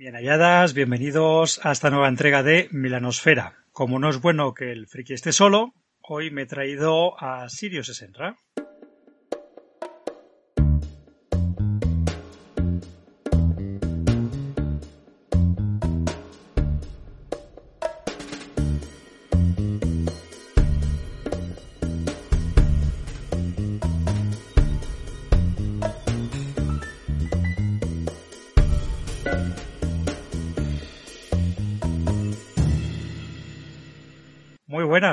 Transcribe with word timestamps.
Bien 0.00 0.14
halladas, 0.14 0.72
bienvenidos 0.72 1.60
a 1.62 1.72
esta 1.72 1.90
nueva 1.90 2.08
entrega 2.08 2.42
de 2.42 2.70
Milanosfera. 2.72 3.58
Como 3.70 3.98
no 3.98 4.08
es 4.08 4.18
bueno 4.18 4.54
que 4.54 4.72
el 4.72 4.86
friki 4.86 5.12
esté 5.12 5.30
solo, 5.30 5.74
hoy 6.00 6.30
me 6.30 6.44
he 6.44 6.46
traído 6.46 7.22
a 7.22 7.50
Sirius 7.50 7.90
Essenra. 7.90 8.38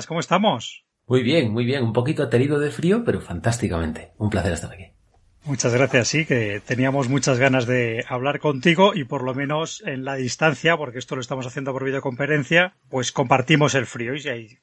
¿Cómo 0.05 0.19
estamos? 0.19 0.85
Muy 1.07 1.23
bien, 1.23 1.51
muy 1.51 1.65
bien. 1.65 1.83
Un 1.83 1.93
poquito 1.93 2.21
aterido 2.23 2.59
de 2.59 2.69
frío, 2.69 3.03
pero 3.05 3.21
fantásticamente. 3.21 4.11
Un 4.17 4.29
placer 4.29 4.53
estar 4.53 4.71
aquí. 4.71 4.91
Muchas 5.45 5.73
gracias, 5.73 6.09
sí, 6.09 6.25
que 6.25 6.61
teníamos 6.65 7.07
muchas 7.07 7.39
ganas 7.39 7.65
de 7.65 8.03
hablar 8.09 8.39
contigo 8.39 8.93
y 8.93 9.05
por 9.05 9.23
lo 9.23 9.33
menos 9.33 9.81
en 9.85 10.03
la 10.03 10.15
distancia, 10.15 10.75
porque 10.75 10.99
esto 10.99 11.15
lo 11.15 11.21
estamos 11.21 11.47
haciendo 11.47 11.71
por 11.71 11.85
videoconferencia, 11.85 12.75
pues 12.89 13.13
compartimos 13.13 13.73
el 13.73 13.85
frío 13.85 14.13
y 14.15 14.27
hay 14.27 14.57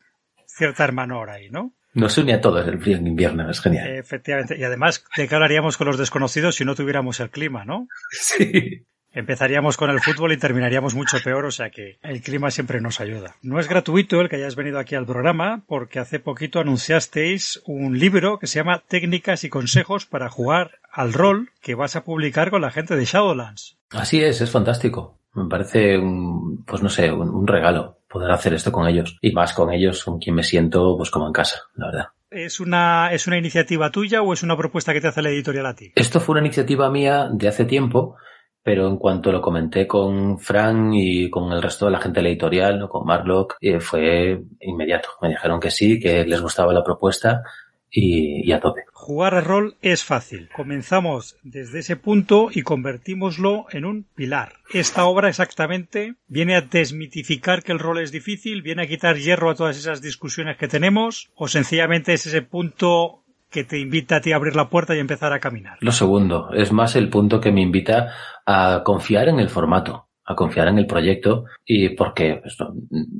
cierta 0.46 0.84
hermanor 0.84 1.30
ahí, 1.30 1.48
¿no? 1.48 1.72
Nos 1.94 2.18
une 2.18 2.34
a 2.34 2.40
todos 2.42 2.68
el 2.68 2.78
frío 2.78 2.98
en 2.98 3.06
invierno, 3.06 3.48
es 3.50 3.60
genial. 3.60 3.88
Efectivamente, 3.88 4.58
y 4.58 4.64
además, 4.64 5.04
¿de 5.16 5.26
qué 5.26 5.34
hablaríamos 5.34 5.78
con 5.78 5.86
los 5.86 5.96
desconocidos 5.96 6.56
si 6.56 6.66
no 6.66 6.74
tuviéramos 6.74 7.18
el 7.20 7.30
clima, 7.30 7.64
no? 7.64 7.88
Sí. 8.10 8.84
Empezaríamos 9.14 9.76
con 9.76 9.90
el 9.90 10.00
fútbol 10.00 10.32
y 10.32 10.36
terminaríamos 10.36 10.96
mucho 10.96 11.18
peor, 11.22 11.44
o 11.44 11.52
sea 11.52 11.70
que 11.70 11.98
el 12.02 12.20
clima 12.20 12.50
siempre 12.50 12.80
nos 12.80 13.00
ayuda. 13.00 13.36
No 13.42 13.60
es 13.60 13.68
gratuito 13.68 14.20
el 14.20 14.28
que 14.28 14.36
hayas 14.36 14.56
venido 14.56 14.80
aquí 14.80 14.96
al 14.96 15.06
programa, 15.06 15.62
porque 15.68 16.00
hace 16.00 16.18
poquito 16.18 16.58
anunciasteis 16.58 17.62
un 17.64 17.96
libro 17.96 18.40
que 18.40 18.48
se 18.48 18.58
llama 18.58 18.82
Técnicas 18.88 19.44
y 19.44 19.48
consejos 19.48 20.04
para 20.04 20.28
jugar 20.28 20.72
al 20.90 21.12
rol 21.12 21.50
que 21.62 21.76
vas 21.76 21.94
a 21.94 22.02
publicar 22.02 22.50
con 22.50 22.62
la 22.62 22.72
gente 22.72 22.96
de 22.96 23.04
Shadowlands. 23.04 23.78
Así 23.90 24.20
es, 24.20 24.40
es 24.40 24.50
fantástico. 24.50 25.18
Me 25.34 25.48
parece 25.48 25.96
un, 25.96 26.64
pues 26.64 26.82
no 26.82 26.88
sé, 26.88 27.12
un, 27.12 27.28
un 27.28 27.46
regalo 27.46 27.98
poder 28.08 28.30
hacer 28.30 28.54
esto 28.54 28.72
con 28.72 28.88
ellos. 28.88 29.16
Y 29.20 29.32
más 29.32 29.52
con 29.52 29.72
ellos, 29.72 30.04
con 30.04 30.18
quien 30.18 30.34
me 30.34 30.42
siento 30.42 30.96
pues 30.96 31.10
como 31.10 31.26
en 31.28 31.32
casa, 31.32 31.62
la 31.76 31.86
verdad. 31.86 32.06
¿Es 32.30 32.58
una, 32.58 33.12
¿Es 33.12 33.28
una 33.28 33.38
iniciativa 33.38 33.90
tuya 33.90 34.22
o 34.22 34.32
es 34.32 34.42
una 34.42 34.56
propuesta 34.56 34.92
que 34.92 35.00
te 35.00 35.06
hace 35.06 35.22
la 35.22 35.30
editorial 35.30 35.66
a 35.66 35.74
ti? 35.74 35.92
Esto 35.94 36.18
fue 36.18 36.32
una 36.32 36.40
iniciativa 36.40 36.90
mía 36.90 37.28
de 37.32 37.46
hace 37.46 37.64
tiempo, 37.64 38.16
pero 38.64 38.88
en 38.88 38.96
cuanto 38.96 39.30
lo 39.30 39.42
comenté 39.42 39.86
con 39.86 40.38
Fran 40.38 40.94
y 40.94 41.28
con 41.28 41.52
el 41.52 41.62
resto 41.62 41.84
de 41.84 41.92
la 41.92 42.00
gente 42.00 42.20
de 42.20 42.24
la 42.24 42.28
editorial, 42.30 42.78
¿no? 42.78 42.88
con 42.88 43.06
Marlock, 43.06 43.56
eh, 43.60 43.78
fue 43.78 44.40
inmediato. 44.58 45.10
Me 45.20 45.28
dijeron 45.28 45.60
que 45.60 45.70
sí, 45.70 46.00
que 46.00 46.24
les 46.24 46.40
gustaba 46.40 46.72
la 46.72 46.82
propuesta 46.82 47.42
y, 47.90 48.48
y 48.48 48.52
a 48.52 48.60
tope. 48.60 48.84
Jugar 48.90 49.34
al 49.34 49.44
rol 49.44 49.76
es 49.82 50.02
fácil. 50.02 50.48
Comenzamos 50.56 51.36
desde 51.42 51.80
ese 51.80 51.96
punto 51.96 52.48
y 52.50 52.62
convertímoslo 52.62 53.66
en 53.70 53.84
un 53.84 54.06
pilar. 54.14 54.54
Esta 54.72 55.04
obra 55.04 55.28
exactamente 55.28 56.14
viene 56.26 56.56
a 56.56 56.62
desmitificar 56.62 57.62
que 57.62 57.72
el 57.72 57.78
rol 57.78 57.98
es 57.98 58.12
difícil, 58.12 58.62
viene 58.62 58.84
a 58.84 58.86
quitar 58.86 59.18
hierro 59.18 59.50
a 59.50 59.54
todas 59.56 59.76
esas 59.76 60.00
discusiones 60.00 60.56
que 60.56 60.68
tenemos, 60.68 61.30
o 61.34 61.48
sencillamente 61.48 62.14
es 62.14 62.24
ese 62.24 62.40
punto 62.40 63.23
que 63.54 63.62
te 63.62 63.78
invita 63.78 64.16
a 64.16 64.20
ti 64.20 64.32
a 64.32 64.36
abrir 64.36 64.56
la 64.56 64.68
puerta 64.68 64.96
y 64.96 64.98
empezar 64.98 65.32
a 65.32 65.38
caminar. 65.38 65.78
Lo 65.80 65.92
segundo, 65.92 66.50
es 66.52 66.72
más 66.72 66.96
el 66.96 67.08
punto 67.08 67.40
que 67.40 67.52
me 67.52 67.62
invita 67.62 68.12
a 68.44 68.82
confiar 68.84 69.28
en 69.28 69.38
el 69.38 69.48
formato, 69.48 70.08
a 70.24 70.34
confiar 70.34 70.66
en 70.66 70.78
el 70.78 70.88
proyecto 70.88 71.44
y 71.64 71.90
porque 71.90 72.42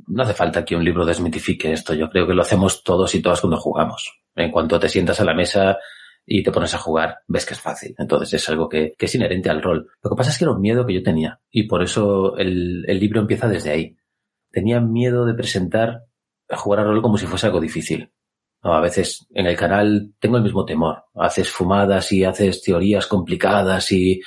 no, 0.07 0.23
hace 0.23 0.33
falta 0.33 0.65
que 0.65 0.75
un 0.75 0.83
libro 0.83 1.05
desmitifique 1.05 1.71
esto. 1.71 1.93
Yo 1.93 2.09
creo 2.09 2.27
que 2.27 2.33
lo 2.33 2.41
hacemos 2.41 2.83
todos 2.83 3.15
y 3.15 3.21
todas 3.21 3.39
cuando 3.39 3.55
jugamos. 3.55 4.19
En 4.35 4.51
cuanto 4.51 4.77
te 4.77 4.89
sientas 4.89 5.21
a 5.21 5.23
la 5.23 5.33
mesa 5.33 5.77
y 6.25 6.43
te 6.43 6.51
pones 6.51 6.73
a 6.73 6.79
jugar, 6.79 7.19
ves 7.29 7.45
que 7.45 7.53
es 7.53 7.61
fácil. 7.61 7.95
Entonces 7.97 8.33
es 8.33 8.49
algo 8.49 8.67
que, 8.67 8.93
es 8.99 9.15
inherente 9.15 9.49
al 9.49 9.61
rol. 9.61 9.87
Lo 10.03 10.09
que 10.09 10.17
pasa 10.17 10.31
es 10.31 10.37
que 10.37 10.43
era 10.43 10.51
un 10.51 10.59
miedo 10.59 10.85
que 10.85 10.95
yo 10.95 11.01
tenía 11.01 11.39
y 11.49 11.63
por 11.63 11.81
eso 11.81 12.35
el, 12.35 12.81
libro 12.81 13.21
empieza 13.21 13.47
desde 13.47 13.71
ahí. 13.71 13.95
Tenía 14.51 14.81
miedo 14.81 15.25
de 15.25 15.33
presentar 15.33 16.07
jugar 16.49 16.81
a 16.81 16.83
rol 16.83 17.01
como 17.01 17.17
si 17.17 17.25
fuese 17.25 17.45
algo 17.45 17.61
difícil. 17.61 18.11
A 18.73 18.81
veces 18.81 19.27
en 19.33 19.45
el 19.45 19.55
canal 19.55 20.13
tengo 20.19 20.37
el 20.37 20.43
mismo 20.43 20.65
temor. 20.65 21.03
Haces 21.15 21.49
fumadas 21.49 22.11
y 22.11 22.23
haces 22.23 22.61
teorías 22.63 23.07
complicadas 23.07 23.91
y, 23.91 24.19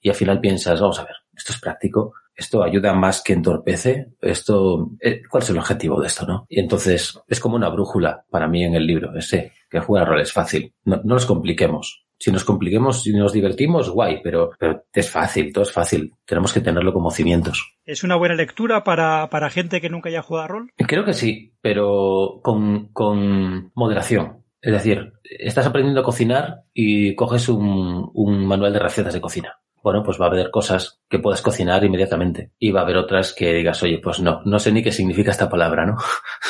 y 0.00 0.08
al 0.08 0.14
final 0.14 0.40
piensas, 0.40 0.80
vamos 0.80 0.98
a 0.98 1.04
ver, 1.04 1.16
esto 1.34 1.52
es 1.52 1.60
práctico, 1.60 2.12
esto 2.34 2.62
ayuda 2.62 2.92
más 2.92 3.22
que 3.22 3.32
entorpece, 3.32 4.08
esto, 4.20 4.90
¿cuál 5.30 5.42
es 5.42 5.50
el 5.50 5.58
objetivo 5.58 6.00
de 6.00 6.08
esto, 6.08 6.26
no? 6.26 6.46
Y 6.50 6.60
entonces 6.60 7.18
es 7.26 7.40
como 7.40 7.56
una 7.56 7.70
brújula 7.70 8.24
para 8.30 8.46
mí 8.46 8.62
en 8.62 8.74
el 8.74 8.86
libro, 8.86 9.16
ese, 9.16 9.52
que 9.70 9.80
jugar 9.80 10.06
rol 10.06 10.20
es 10.20 10.32
fácil. 10.32 10.74
No, 10.84 10.96
no 10.96 11.14
nos 11.14 11.24
compliquemos. 11.24 12.05
Si 12.18 12.32
nos 12.32 12.44
compliquemos, 12.44 13.02
si 13.02 13.12
nos 13.12 13.32
divertimos, 13.32 13.90
guay, 13.90 14.20
pero, 14.22 14.50
pero 14.58 14.84
es 14.92 15.10
fácil, 15.10 15.52
todo 15.52 15.64
es 15.64 15.72
fácil. 15.72 16.12
Tenemos 16.24 16.52
que 16.52 16.60
tenerlo 16.60 16.92
como 16.92 17.10
cimientos. 17.10 17.76
¿Es 17.84 18.04
una 18.04 18.16
buena 18.16 18.34
lectura 18.34 18.84
para, 18.84 19.28
para 19.28 19.50
gente 19.50 19.80
que 19.80 19.90
nunca 19.90 20.08
haya 20.08 20.22
jugado 20.22 20.44
a 20.44 20.48
rol? 20.48 20.70
Creo 20.76 21.04
que 21.04 21.12
sí, 21.12 21.54
pero 21.60 22.40
con, 22.42 22.88
con 22.92 23.70
moderación. 23.74 24.44
Es 24.60 24.72
decir, 24.72 25.12
estás 25.22 25.66
aprendiendo 25.66 26.00
a 26.00 26.04
cocinar 26.04 26.64
y 26.72 27.14
coges 27.14 27.48
un, 27.48 28.10
un 28.14 28.46
manual 28.46 28.72
de 28.72 28.78
recetas 28.78 29.14
de 29.14 29.20
cocina 29.20 29.56
bueno, 29.86 30.02
pues 30.02 30.20
va 30.20 30.24
a 30.24 30.30
haber 30.30 30.50
cosas 30.50 31.00
que 31.08 31.20
puedas 31.20 31.40
cocinar 31.42 31.84
inmediatamente 31.84 32.50
y 32.58 32.72
va 32.72 32.80
a 32.80 32.82
haber 32.82 32.96
otras 32.96 33.32
que 33.32 33.52
digas, 33.52 33.80
oye, 33.84 34.00
pues 34.02 34.18
no, 34.18 34.42
no 34.44 34.58
sé 34.58 34.72
ni 34.72 34.82
qué 34.82 34.90
significa 34.90 35.30
esta 35.30 35.48
palabra, 35.48 35.86
¿no? 35.86 35.96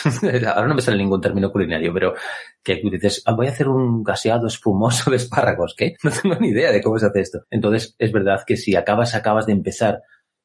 Ahora 0.55 0.67
no 0.67 0.75
me 0.75 0.81
sale 0.81 0.97
ningún 0.97 1.21
término 1.21 1.53
culinario, 1.53 1.93
pero 1.93 2.15
que 2.63 2.77
tú 2.77 2.89
dices, 2.89 3.23
ah, 3.27 3.35
voy 3.35 3.49
a 3.49 3.51
hacer 3.51 3.69
un 3.69 4.03
gaseado 4.03 4.47
espumoso 4.47 5.11
de 5.11 5.19
espárragos, 5.19 5.75
¿qué? 5.77 5.97
No 6.03 6.11
tengo 6.11 6.37
ni 6.37 6.49
idea 6.49 6.73
de 6.73 6.81
cómo 6.83 6.99
se 6.99 7.09
hace 7.09 7.21
esto. 7.21 7.41
Entonces, 7.51 7.95
es 7.99 8.11
verdad 8.11 8.41
que 8.47 8.57
si 8.57 8.75
acabas, 8.75 9.15
acabas 9.15 9.45
de 9.45 9.53
empezar 9.53 10.01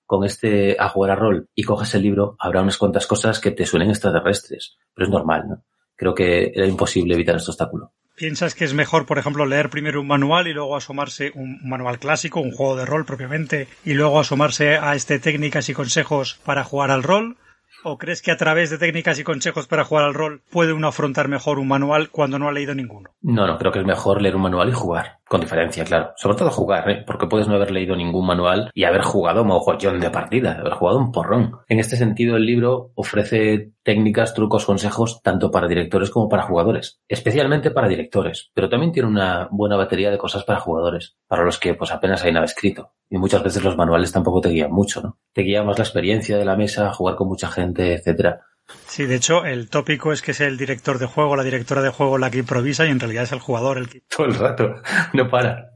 con 0.06 0.26
este 0.26 0.76
a 0.78 0.90
jugar 0.90 1.12
a 1.12 1.16
rol 1.16 1.48
y 1.56 1.64
coges 1.64 1.96
el 1.96 2.02
libro, 2.02 2.36
habrá 2.40 2.62
unas 2.62 2.78
cuantas 2.78 3.08
cosas 3.08 3.40
que 3.40 3.52
te 3.52 3.66
suenen 3.66 3.92
extraterrestres, 3.92 4.78
pero 4.94 5.08
es 5.08 5.14
normal, 5.14 5.46
¿no? 5.48 5.64
Creo 5.96 6.14
que 6.14 6.52
era 6.54 6.68
imposible 6.68 7.14
evitar 7.14 7.38
este 7.38 7.52
obstáculo. 7.52 7.94
¿Piensas 8.16 8.56
que 8.56 8.66
es 8.66 8.74
mejor, 8.74 9.06
por 9.06 9.18
ejemplo, 9.18 9.46
leer 9.46 9.70
primero 9.70 10.02
un 10.02 10.08
manual 10.08 10.48
y 10.48 10.54
luego 10.54 10.76
asomarse 10.76 11.32
un 11.34 11.60
manual 11.64 12.00
clásico, 12.00 12.40
un 12.40 12.52
juego 12.52 12.76
de 12.76 12.86
rol 12.86 13.06
propiamente, 13.06 13.68
y 13.84 13.94
luego 13.94 14.20
asomarse 14.20 14.78
a 14.78 14.96
este 14.96 15.20
técnicas 15.20 15.70
y 15.70 15.74
consejos 15.74 16.40
para 16.46 16.64
jugar 16.64 16.92
al 16.92 17.04
rol? 17.04 17.38
¿O 17.84 17.98
crees 17.98 18.22
que 18.22 18.32
a 18.32 18.38
través 18.38 18.70
de 18.70 18.78
técnicas 18.78 19.18
y 19.18 19.24
consejos 19.24 19.66
para 19.66 19.84
jugar 19.84 20.06
al 20.06 20.14
rol 20.14 20.44
puede 20.52 20.74
uno 20.74 20.88
afrontar 20.88 21.28
mejor 21.28 21.58
un 21.58 21.68
manual 21.68 22.10
cuando 22.10 22.38
no 22.38 22.48
ha 22.48 22.52
leído 22.52 22.76
ninguno? 22.76 23.10
No, 23.22 23.48
no, 23.48 23.58
creo 23.58 23.72
que 23.72 23.80
es 23.80 23.86
mejor 23.86 24.22
leer 24.22 24.36
un 24.36 24.44
manual 24.44 24.70
y 24.70 24.74
jugar. 24.74 25.18
Con 25.28 25.42
diferencia, 25.42 25.84
claro. 25.86 26.12
Sobre 26.18 26.38
todo 26.38 26.52
jugar, 26.52 26.90
¿eh? 26.90 27.04
porque 27.08 27.26
puedes 27.26 27.48
no 27.48 27.56
haber 27.56 27.72
leído 27.72 27.96
ningún 27.96 28.28
manual 28.28 28.70
y 28.74 28.84
haber 28.84 29.02
jugado 29.02 29.46
mogollón 29.46 30.00
de 30.00 30.12
partida, 30.12 30.60
haber 30.60 30.74
jugado 30.74 31.00
un 31.00 31.12
porrón. 31.12 31.60
En 31.70 31.80
este 31.80 31.96
sentido, 31.96 32.36
el 32.36 32.46
libro 32.46 32.92
ofrece 32.96 33.72
técnicas, 33.84 34.34
trucos, 34.34 34.66
consejos, 34.66 35.22
tanto 35.22 35.52
para 35.52 35.68
directores 35.68 36.10
como 36.10 36.30
para 36.30 36.44
jugadores. 36.44 37.02
Especialmente 37.08 37.72
para 37.72 37.88
directores, 37.88 38.52
pero 38.54 38.70
también 38.70 38.92
tiene 38.92 39.10
una 39.10 39.48
buena 39.52 39.76
batería 39.76 40.12
de 40.12 40.18
cosas 40.18 40.44
para 40.44 40.60
jugadores, 40.60 41.18
para 41.28 41.44
los 41.44 41.60
que 41.60 41.74
pues 41.74 41.92
apenas 41.92 42.24
hay 42.24 42.34
nada 42.34 42.46
escrito. 42.46 42.94
Y 43.10 43.18
muchas 43.18 43.44
veces 43.44 43.64
los 43.64 43.78
manuales 43.78 44.12
tampoco 44.12 44.42
te 44.42 44.50
guían 44.50 44.72
mucho, 44.72 45.02
¿no? 45.02 45.18
Te 45.34 45.42
guía 45.42 45.64
más 45.64 45.78
la 45.78 45.84
experiencia 45.84 46.38
de 46.38 46.46
la 46.46 46.56
mesa, 46.56 46.94
jugar 46.94 47.16
con 47.16 47.28
mucha 47.28 47.50
gente, 47.50 47.94
etcétera. 47.94 48.42
Sí, 48.88 49.06
de 49.06 49.16
hecho, 49.16 49.46
el 49.46 49.70
tópico 49.70 50.14
es 50.14 50.22
que 50.22 50.32
es 50.32 50.42
el 50.42 50.58
director 50.58 50.98
de 50.98 51.06
juego, 51.06 51.36
la 51.36 51.44
directora 51.44 51.82
de 51.82 51.90
juego 51.90 52.18
la 52.18 52.32
que 52.32 52.40
improvisa 52.40 52.86
y 52.86 52.90
en 52.90 53.00
realidad 53.00 53.24
es 53.24 53.32
el 53.32 53.40
jugador 53.40 53.78
el 53.78 53.90
que... 53.90 54.02
Todo 54.16 54.28
el 54.28 54.36
rato, 54.36 54.76
no 55.14 55.30
para. 55.30 55.72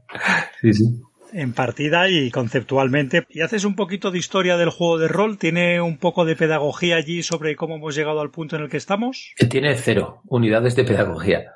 Sí, 0.60 0.72
sí. 0.72 0.84
En 1.32 1.52
partida 1.52 2.08
y 2.08 2.30
conceptualmente. 2.30 3.26
Y 3.30 3.40
haces 3.40 3.64
un 3.64 3.74
poquito 3.74 4.10
de 4.10 4.18
historia 4.18 4.56
del 4.56 4.70
juego 4.70 4.98
de 4.98 5.08
rol, 5.08 5.38
tiene 5.38 5.80
un 5.80 5.98
poco 5.98 6.24
de 6.24 6.36
pedagogía 6.36 6.96
allí 6.96 7.22
sobre 7.22 7.56
cómo 7.56 7.76
hemos 7.76 7.94
llegado 7.94 8.20
al 8.20 8.30
punto 8.30 8.56
en 8.56 8.62
el 8.62 8.68
que 8.68 8.76
estamos. 8.76 9.32
Tiene 9.50 9.74
cero 9.74 10.22
unidades 10.28 10.76
de 10.76 10.84
pedagogía. 10.84 11.52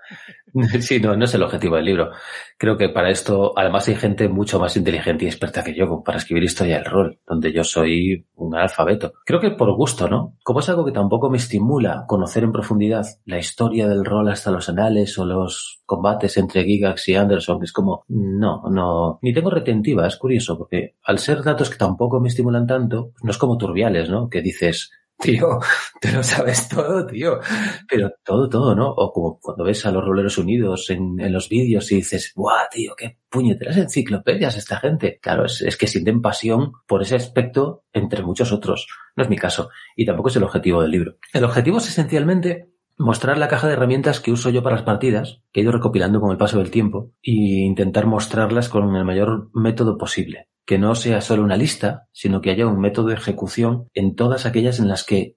Sí, 0.80 1.00
no, 1.00 1.16
no 1.16 1.24
es 1.24 1.34
el 1.34 1.42
objetivo 1.42 1.76
del 1.76 1.84
libro. 1.84 2.10
Creo 2.58 2.76
que 2.76 2.88
para 2.88 3.10
esto, 3.10 3.52
además, 3.56 3.88
hay 3.88 3.94
gente 3.94 4.28
mucho 4.28 4.58
más 4.58 4.76
inteligente 4.76 5.24
y 5.24 5.28
experta 5.28 5.64
que 5.64 5.74
yo 5.74 6.02
para 6.02 6.18
escribir 6.18 6.44
historia 6.44 6.76
del 6.76 6.84
rol, 6.84 7.18
donde 7.26 7.52
yo 7.52 7.64
soy 7.64 8.26
un 8.34 8.54
alfabeto. 8.54 9.12
Creo 9.24 9.40
que 9.40 9.50
por 9.50 9.74
gusto, 9.74 10.08
¿no? 10.08 10.36
Como 10.42 10.60
es 10.60 10.68
algo 10.68 10.84
que 10.84 10.92
tampoco 10.92 11.30
me 11.30 11.38
estimula 11.38 12.04
conocer 12.06 12.44
en 12.44 12.52
profundidad 12.52 13.06
la 13.24 13.38
historia 13.38 13.88
del 13.88 14.04
rol 14.04 14.28
hasta 14.28 14.50
los 14.50 14.68
anales 14.68 15.18
o 15.18 15.24
los 15.24 15.80
combates 15.86 16.36
entre 16.36 16.64
Gigax 16.64 17.08
y 17.08 17.16
Anderson, 17.16 17.64
es 17.64 17.72
como, 17.72 18.04
no, 18.08 18.62
no, 18.70 19.18
ni 19.22 19.32
tengo 19.32 19.50
retentiva, 19.50 20.06
es 20.06 20.16
curioso, 20.16 20.56
porque 20.56 20.94
al 21.02 21.18
ser 21.18 21.42
datos 21.42 21.68
que 21.68 21.78
tampoco 21.78 22.20
me 22.20 22.28
estimulan 22.28 22.66
tanto, 22.66 23.12
no 23.22 23.30
es 23.30 23.38
como 23.38 23.58
turbiales, 23.58 24.08
¿no? 24.08 24.28
Que 24.28 24.40
dices, 24.40 24.92
tío, 25.20 25.58
te 26.00 26.12
lo 26.12 26.22
sabes 26.22 26.68
todo, 26.68 27.06
tío. 27.06 27.40
Pero 27.88 28.10
todo, 28.24 28.48
todo, 28.48 28.74
¿no? 28.74 28.90
O 28.90 29.12
como 29.12 29.38
cuando 29.40 29.64
ves 29.64 29.84
a 29.86 29.92
los 29.92 30.04
roleros 30.04 30.38
unidos 30.38 30.90
en, 30.90 31.16
los 31.32 31.48
vídeos 31.48 31.90
y 31.92 31.96
dices, 31.96 32.32
¡buah, 32.34 32.68
tío, 32.70 32.94
qué 32.96 33.18
puñeteras 33.28 33.76
enciclopedias 33.76 34.56
esta 34.56 34.78
gente! 34.78 35.18
Claro, 35.20 35.44
es, 35.44 35.60
es 35.62 35.76
que 35.76 35.86
sienten 35.86 36.20
pasión 36.20 36.72
por 36.86 37.02
ese 37.02 37.16
aspecto 37.16 37.84
entre 37.92 38.22
muchos 38.22 38.52
otros. 38.52 38.86
No 39.16 39.22
es 39.22 39.28
mi 39.28 39.36
caso. 39.36 39.70
Y 39.96 40.06
tampoco 40.06 40.28
es 40.28 40.36
el 40.36 40.44
objetivo 40.44 40.82
del 40.82 40.90
libro. 40.90 41.16
El 41.32 41.44
objetivo 41.44 41.78
es 41.78 41.88
esencialmente 41.88 42.70
mostrar 43.00 43.38
la 43.38 43.48
caja 43.48 43.66
de 43.66 43.72
herramientas 43.72 44.20
que 44.20 44.30
uso 44.30 44.50
yo 44.50 44.62
para 44.62 44.76
las 44.76 44.84
partidas, 44.84 45.40
que 45.52 45.60
he 45.60 45.62
ido 45.62 45.72
recopilando 45.72 46.20
con 46.20 46.30
el 46.30 46.36
paso 46.36 46.58
del 46.58 46.70
tiempo, 46.70 47.12
e 47.22 47.32
intentar 47.32 48.06
mostrarlas 48.06 48.68
con 48.68 48.94
el 48.94 49.04
mayor 49.04 49.50
método 49.54 49.96
posible. 49.96 50.48
Que 50.66 50.78
no 50.78 50.94
sea 50.94 51.22
solo 51.22 51.42
una 51.42 51.56
lista, 51.56 52.08
sino 52.12 52.42
que 52.42 52.50
haya 52.50 52.66
un 52.66 52.78
método 52.78 53.08
de 53.08 53.14
ejecución 53.14 53.88
en 53.94 54.14
todas 54.14 54.44
aquellas 54.44 54.78
en 54.78 54.88
las 54.88 55.04
que 55.04 55.36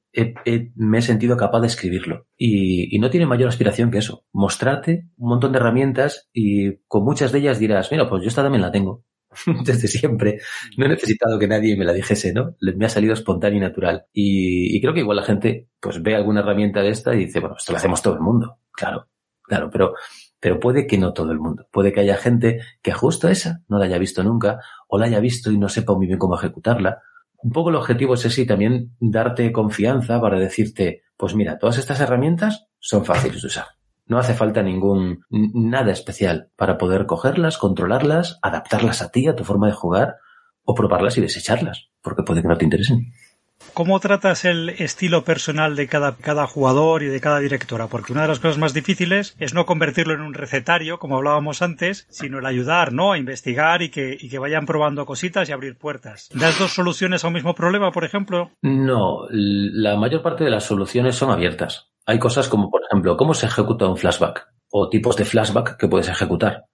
me 0.76 0.98
he 0.98 1.02
sentido 1.02 1.38
capaz 1.38 1.62
de 1.62 1.68
escribirlo. 1.68 2.28
Y, 2.38 2.96
y, 2.96 3.00
no 3.00 3.10
tiene 3.10 3.26
mayor 3.26 3.48
aspiración 3.48 3.90
que 3.90 4.00
eso. 4.00 4.26
Mostrarte 4.34 5.08
un 5.16 5.30
montón 5.30 5.54
de 5.54 5.60
herramientas 5.60 6.30
y 6.34 6.80
con 6.88 7.06
muchas 7.06 7.32
de 7.32 7.40
ellas 7.40 7.60
dirás, 7.60 7.92
mira, 7.92 8.10
pues 8.10 8.22
yo 8.22 8.28
esta 8.28 8.44
también 8.44 8.62
la 8.62 8.72
tengo. 8.72 9.06
desde 9.66 9.88
siempre. 9.88 10.40
No 10.78 10.86
he 10.86 10.90
necesitado 10.90 11.40
que 11.40 11.48
nadie 11.48 11.76
me 11.76 11.86
la 11.86 11.94
dijese, 11.94 12.34
¿no? 12.34 12.56
Me 12.60 12.86
ha 12.86 12.90
salido 12.90 13.14
espontáneo 13.14 13.58
y 13.58 13.62
natural. 13.62 14.06
Y, 14.14 14.80
creo 14.82 14.94
que 14.94 15.02
igual 15.02 15.18
la 15.18 15.24
gente, 15.24 15.70
pues 15.80 16.02
ve 16.02 16.16
alguna 16.16 16.42
herramienta 16.42 16.82
de 16.82 16.90
esta 16.90 17.14
y 17.16 17.26
dice, 17.26 17.40
bueno, 17.40 17.56
esto 17.58 17.72
lo 17.72 17.78
hacemos 17.78 18.02
todo 18.02 18.16
el 18.16 18.22
mundo. 18.22 18.60
Claro, 18.72 19.08
claro, 19.42 19.70
pero, 19.72 19.94
pero 20.40 20.60
puede 20.60 20.88
que 20.88 20.98
no 20.98 21.14
todo 21.14 21.32
el 21.32 21.40
mundo. 21.40 21.68
Puede 21.72 21.92
que 21.92 22.02
haya 22.02 22.18
gente 22.18 22.60
que 22.82 22.92
justo 22.92 23.28
esa 23.28 23.62
no 23.68 23.78
la 23.78 23.86
haya 23.86 23.98
visto 23.98 24.24
nunca, 24.24 24.60
o 24.88 24.98
la 24.98 25.06
haya 25.06 25.20
visto 25.20 25.52
y 25.52 25.58
no 25.58 25.70
sepa 25.70 25.94
muy 25.94 26.08
bien 26.08 26.20
cómo 26.20 26.36
ejecutarla. 26.36 27.02
Un 27.38 27.52
poco 27.52 27.70
el 27.70 27.76
objetivo 27.76 28.14
es 28.14 28.26
ese 28.26 28.46
también 28.46 28.96
darte 29.00 29.52
confianza 29.52 30.20
para 30.22 30.40
decirte, 30.40 31.04
pues 31.18 31.36
mira, 31.36 31.58
todas 31.58 31.78
estas 31.78 32.00
herramientas 32.00 32.68
son 32.80 33.06
fáciles 33.06 33.42
de 33.42 33.48
usar. 33.48 33.66
No 34.14 34.20
hace 34.20 34.36
falta 34.36 34.62
ningún 34.62 35.26
nada 35.32 35.92
especial 35.92 36.52
para 36.56 36.78
poder 36.78 37.08
cogerlas, 37.08 37.58
controlarlas, 37.58 38.38
adaptarlas 38.44 39.02
a 39.02 39.10
ti, 39.10 39.28
a 39.28 39.36
tu 39.36 39.44
forma 39.44 39.66
de 39.66 39.74
jugar, 39.74 40.18
o 40.64 40.76
probarlas 40.76 41.18
y 41.18 41.22
desecharlas, 41.22 41.90
porque 42.04 42.22
puede 42.22 42.44
que 42.44 42.48
no 42.48 42.56
te 42.56 42.64
interesen. 42.64 43.12
¿Cómo 43.74 44.00
tratas 44.00 44.46
el 44.46 44.70
estilo 44.70 45.24
personal 45.24 45.76
de 45.76 45.88
cada, 45.88 46.16
cada, 46.16 46.46
jugador 46.46 47.02
y 47.02 47.08
de 47.08 47.20
cada 47.20 47.40
directora? 47.40 47.88
Porque 47.88 48.12
una 48.12 48.22
de 48.22 48.28
las 48.28 48.40
cosas 48.40 48.60
más 48.60 48.76
difíciles 48.76 49.36
es 49.40 49.56
no 49.56 49.66
convertirlo 49.66 50.14
en 50.14 50.22
un 50.22 50.36
recetario, 50.36 51.00
como 51.00 51.18
hablábamos 51.18 51.64
antes, 51.64 52.06
sino 52.12 52.38
el 52.38 52.46
ayudar, 52.46 52.94
¿no? 52.94 53.14
A 53.14 53.18
investigar 53.18 53.82
y 53.82 53.90
que, 53.90 54.16
y 54.20 54.30
que 54.30 54.38
vayan 54.38 54.68
probando 54.68 55.08
cositas 55.08 55.50
y 55.50 55.54
abrir 55.54 55.76
puertas. 55.76 56.30
¿Das 56.36 56.60
dos 56.60 56.72
soluciones 56.72 57.24
a 57.24 57.30
un 57.30 57.34
mismo 57.34 57.56
problema, 57.56 57.92
por 57.92 58.04
ejemplo? 58.04 58.52
No, 58.62 59.22
la 59.32 59.98
mayor 59.98 60.22
parte 60.22 60.44
de 60.44 60.52
las 60.52 60.66
soluciones 60.66 61.16
son 61.16 61.32
abiertas. 61.32 61.93
Hay 62.06 62.20
cosas 62.20 62.50
como, 62.50 62.70
por 62.70 62.82
ejemplo, 62.84 63.16
cómo 63.16 63.34
se 63.34 63.46
ejecuta 63.46 63.88
un 63.88 63.98
flashback 63.98 64.48
o 64.72 64.90
tipos 64.90 65.16
de 65.16 65.26
flashback 65.26 65.78
que 65.78 65.88
puedes 65.88 66.10
ejecutar. 66.10 66.66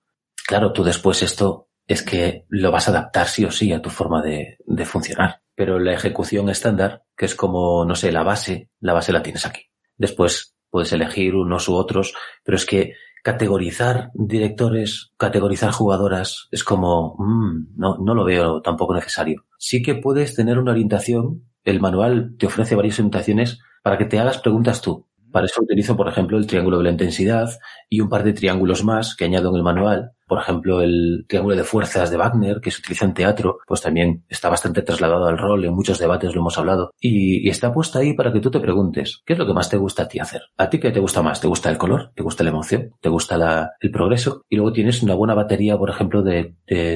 Claro, 0.47 0.73
tú 0.73 0.83
después 0.83 1.21
esto 1.21 1.69
es 1.85 2.03
que 2.03 2.45
lo 2.49 2.71
vas 2.71 2.87
a 2.87 2.91
adaptar 2.91 3.27
sí 3.27 3.45
o 3.45 3.51
sí 3.51 3.73
a 3.73 3.81
tu 3.81 3.89
forma 3.89 4.21
de, 4.21 4.57
funcionar. 4.85 5.41
Pero 5.55 5.79
la 5.79 5.93
ejecución 5.93 6.49
estándar, 6.49 7.03
que 7.17 7.25
es 7.25 7.35
como, 7.35 7.83
no 7.83 7.95
sé, 7.95 8.11
la 8.11 8.23
base, 8.23 8.69
la 8.79 8.93
base 8.93 9.11
la 9.11 9.23
tienes 9.23 9.45
aquí. 9.45 9.63
Después 9.97 10.55
puedes 10.69 10.93
elegir 10.93 11.35
unos 11.35 11.67
u 11.67 11.75
otros, 11.75 12.13
pero 12.43 12.55
es 12.55 12.65
que 12.65 12.93
categorizar 13.23 14.11
directores, 14.13 15.11
categorizar 15.17 15.71
jugadoras, 15.71 16.47
es 16.51 16.63
como, 16.63 17.15
mmm, 17.17 17.75
no, 17.75 17.97
no 17.97 18.13
lo 18.13 18.23
veo 18.23 18.61
tampoco 18.61 18.93
necesario. 18.93 19.45
Sí 19.57 19.81
que 19.81 19.95
puedes 19.95 20.35
tener 20.35 20.57
una 20.57 20.71
orientación, 20.71 21.49
el 21.63 21.81
manual 21.81 22.35
te 22.37 22.45
ofrece 22.45 22.75
varias 22.75 22.99
orientaciones 22.99 23.59
para 23.83 23.97
que 23.97 24.05
te 24.05 24.19
hagas 24.19 24.37
preguntas 24.37 24.81
tú. 24.81 25.08
Para 25.31 25.45
eso 25.45 25.61
utilizo, 25.61 25.95
por 25.95 26.07
ejemplo, 26.07 26.37
el 26.37 26.47
triángulo 26.47 26.77
de 26.77 26.85
la 26.85 26.91
intensidad 26.91 27.49
y 27.89 28.01
un 28.01 28.09
par 28.09 28.23
de 28.23 28.33
triángulos 28.33 28.83
más 28.83 29.15
que 29.15 29.25
añado 29.25 29.49
en 29.49 29.55
el 29.55 29.63
manual. 29.63 30.11
Por 30.27 30.39
ejemplo, 30.39 30.81
el 30.81 31.25
triángulo 31.27 31.55
de 31.55 31.63
fuerzas 31.63 32.11
de 32.11 32.17
Wagner, 32.17 32.59
que 32.61 32.69
se 32.69 32.79
utiliza 32.79 33.05
en 33.05 33.15
teatro, 33.15 33.59
pues 33.65 33.81
también 33.81 34.25
está 34.29 34.49
bastante 34.49 34.83
trasladado 34.83 35.25
al 35.25 35.39
rol, 35.39 35.65
en 35.65 35.73
muchos 35.73 35.97
debates 35.97 36.35
lo 36.35 36.41
hemos 36.41 36.57
hablado. 36.57 36.91
Y, 36.99 37.49
está 37.49 37.73
puesto 37.73 37.97
ahí 37.97 38.13
para 38.13 38.31
que 38.31 38.39
tú 38.39 38.51
te 38.51 38.59
preguntes, 38.59 39.23
¿qué 39.25 39.33
es 39.33 39.39
lo 39.39 39.47
que 39.47 39.53
más 39.53 39.69
te 39.69 39.77
gusta 39.77 40.03
a 40.03 40.07
ti 40.07 40.19
hacer? 40.19 40.41
¿A 40.57 40.69
ti 40.69 40.79
qué 40.79 40.91
te 40.91 40.99
gusta 40.99 41.23
más? 41.23 41.41
¿Te 41.41 41.47
gusta 41.47 41.69
el 41.71 41.77
color? 41.77 42.11
¿Te 42.15 42.21
gusta 42.21 42.43
la 42.43 42.51
emoción? 42.51 42.91
¿Te 43.01 43.09
gusta 43.09 43.37
la, 43.37 43.71
el 43.79 43.89
progreso? 43.89 44.43
Y 44.49 44.55
luego 44.55 44.71
tienes 44.71 45.01
una 45.01 45.15
buena 45.15 45.33
batería, 45.33 45.77
por 45.77 45.89
ejemplo, 45.89 46.21
de 46.21 46.55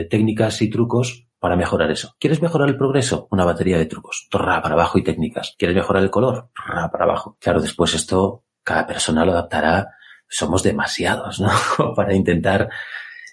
técnicas 0.09 0.61
y 0.61 0.69
trucos 0.69 1.27
para 1.43 1.57
mejorar 1.57 1.91
eso. 1.91 2.15
¿Quieres 2.21 2.41
mejorar 2.41 2.69
el 2.69 2.77
progreso? 2.77 3.27
Una 3.29 3.43
batería 3.43 3.77
de 3.77 3.85
trucos. 3.85 4.27
Torra 4.31 4.61
para 4.61 4.75
abajo 4.75 4.97
y 4.97 5.03
técnicas. 5.03 5.55
¿Quieres 5.57 5.75
mejorar 5.75 6.01
el 6.01 6.09
color? 6.09 6.51
Torra 6.55 6.89
para 6.89 7.03
abajo. 7.03 7.35
Claro, 7.37 7.59
después 7.59 7.93
esto 7.93 8.45
cada 8.63 8.87
persona 8.87 9.25
lo 9.25 9.33
adaptará. 9.33 9.89
Somos 10.25 10.63
demasiados, 10.63 11.41
¿no? 11.41 11.49
para 11.97 12.13
intentar. 12.13 12.69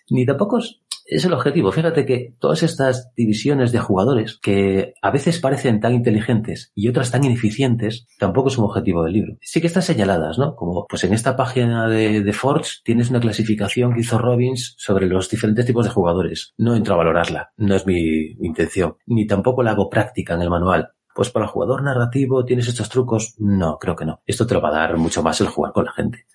Ni 0.09 0.27
tampoco 0.27 0.59
es 0.59 0.80
el 1.25 1.33
objetivo. 1.33 1.73
Fíjate 1.73 2.07
que 2.07 2.35
todas 2.39 2.62
estas 2.62 3.12
divisiones 3.17 3.73
de 3.73 3.79
jugadores 3.81 4.39
que 4.41 4.95
a 5.03 5.11
veces 5.11 5.41
parecen 5.41 5.81
tan 5.81 5.95
inteligentes 5.95 6.73
y 6.75 6.89
otras 6.89 7.11
tan 7.11 7.25
ineficientes, 7.25 8.07
tampoco 8.19 8.49
es 8.49 8.59
un 8.59 8.65
objetivo 8.65 9.05
del 9.05 9.12
libro. 9.12 9.37
Sí 9.41 9.61
que 9.61 9.67
están 9.67 9.83
señaladas, 9.83 10.39
¿no? 10.39 10.55
Como 10.55 10.87
pues 10.89 11.05
en 11.05 11.12
esta 11.12 11.37
página 11.37 11.89
de, 11.89 12.23
de 12.23 12.33
Forge 12.33 12.79
tienes 12.85 13.11
una 13.11 13.21
clasificación 13.21 13.93
que 13.93 14.01
hizo 14.01 14.19
Robbins 14.19 14.75
sobre 14.79 15.07
los 15.07 15.29
diferentes 15.29 15.67
tipos 15.67 15.85
de 15.85 15.91
jugadores. 15.91 16.55
No 16.57 16.75
entro 16.75 16.95
a 16.95 16.99
valorarla, 16.99 17.53
no 17.57 17.75
es 17.75 17.87
mi 17.87 18.37
intención, 18.41 18.97
ni 19.07 19.27
tampoco 19.27 19.62
la 19.62 19.73
hago 19.73 19.91
práctica 19.91 20.35
en 20.35 20.43
el 20.43 20.51
manual. 20.51 20.91
Pues 21.15 21.31
para 21.31 21.47
el 21.47 21.51
jugador 21.51 21.83
narrativo 21.83 22.45
tienes 22.45 22.69
estos 22.69 22.89
trucos. 22.89 23.35
No, 23.39 23.79
creo 23.79 23.97
que 23.97 24.05
no. 24.05 24.23
Esto 24.27 24.47
te 24.47 24.55
lo 24.55 24.61
va 24.61 24.69
a 24.69 24.87
dar 24.87 24.97
mucho 24.97 25.23
más 25.23 25.41
el 25.41 25.49
jugar 25.49 25.73
con 25.73 25.85
la 25.85 25.93
gente. 25.93 26.27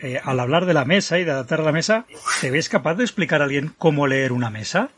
Eh, 0.00 0.20
al 0.22 0.40
hablar 0.40 0.66
de 0.66 0.74
la 0.74 0.84
mesa 0.84 1.18
y 1.18 1.24
de 1.24 1.30
adaptar 1.30 1.60
la 1.60 1.72
mesa, 1.72 2.06
¿te 2.40 2.50
ves 2.50 2.68
capaz 2.68 2.94
de 2.94 3.04
explicar 3.04 3.40
a 3.40 3.44
alguien 3.44 3.72
cómo 3.78 4.06
leer 4.06 4.32
una 4.32 4.50
mesa? 4.50 4.90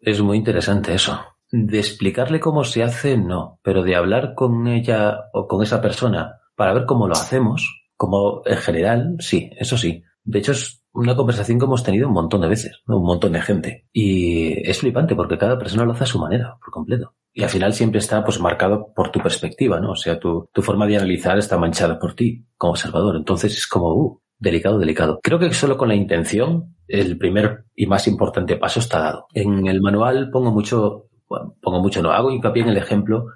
Es 0.00 0.20
muy 0.20 0.36
interesante 0.36 0.94
eso. 0.94 1.24
De 1.50 1.78
explicarle 1.78 2.38
cómo 2.38 2.64
se 2.64 2.82
hace, 2.82 3.16
no, 3.16 3.58
pero 3.62 3.82
de 3.82 3.96
hablar 3.96 4.34
con 4.34 4.68
ella 4.68 5.24
o 5.32 5.48
con 5.48 5.62
esa 5.62 5.80
persona 5.80 6.40
para 6.54 6.74
ver 6.74 6.84
cómo 6.86 7.08
lo 7.08 7.14
hacemos, 7.14 7.88
como 7.96 8.42
en 8.44 8.56
general, 8.58 9.16
sí, 9.18 9.50
eso 9.58 9.76
sí. 9.76 10.04
De 10.22 10.38
hecho, 10.38 10.52
es 10.52 10.79
una 10.92 11.16
conversación 11.16 11.58
que 11.58 11.64
hemos 11.64 11.84
tenido 11.84 12.08
un 12.08 12.14
montón 12.14 12.40
de 12.40 12.48
veces, 12.48 12.82
un 12.86 13.04
montón 13.04 13.32
de 13.32 13.40
gente. 13.40 13.86
Y 13.92 14.68
es 14.68 14.78
flipante 14.78 15.14
porque 15.14 15.38
cada 15.38 15.58
persona 15.58 15.84
lo 15.84 15.92
hace 15.92 16.04
a 16.04 16.08
su 16.08 16.18
manera, 16.18 16.56
por 16.60 16.72
completo. 16.72 17.14
Y 17.32 17.44
al 17.44 17.50
final 17.50 17.72
siempre 17.72 18.00
está 18.00 18.24
pues 18.24 18.40
marcado 18.40 18.92
por 18.94 19.10
tu 19.10 19.20
perspectiva, 19.20 19.80
¿no? 19.80 19.92
O 19.92 19.96
sea, 19.96 20.18
tu, 20.18 20.48
tu 20.52 20.62
forma 20.62 20.86
de 20.86 20.96
analizar 20.96 21.38
está 21.38 21.58
manchada 21.58 21.98
por 21.98 22.14
ti 22.14 22.44
como 22.56 22.72
observador. 22.72 23.16
Entonces 23.16 23.56
es 23.56 23.66
como, 23.66 23.94
uh, 23.94 24.20
delicado, 24.40 24.78
delicado. 24.78 25.20
Creo 25.22 25.38
que 25.38 25.52
solo 25.52 25.76
con 25.76 25.88
la 25.88 25.94
intención 25.94 26.74
el 26.88 27.18
primer 27.18 27.66
y 27.76 27.86
más 27.86 28.08
importante 28.08 28.56
paso 28.56 28.80
está 28.80 28.98
dado. 29.00 29.26
En 29.32 29.66
el 29.68 29.80
manual 29.80 30.30
pongo 30.32 30.50
mucho, 30.50 31.06
pongo 31.28 31.80
mucho, 31.80 32.02
no, 32.02 32.10
hago 32.10 32.32
hincapié 32.32 32.64
en 32.64 32.70
el 32.70 32.78
ejemplo 32.78 33.26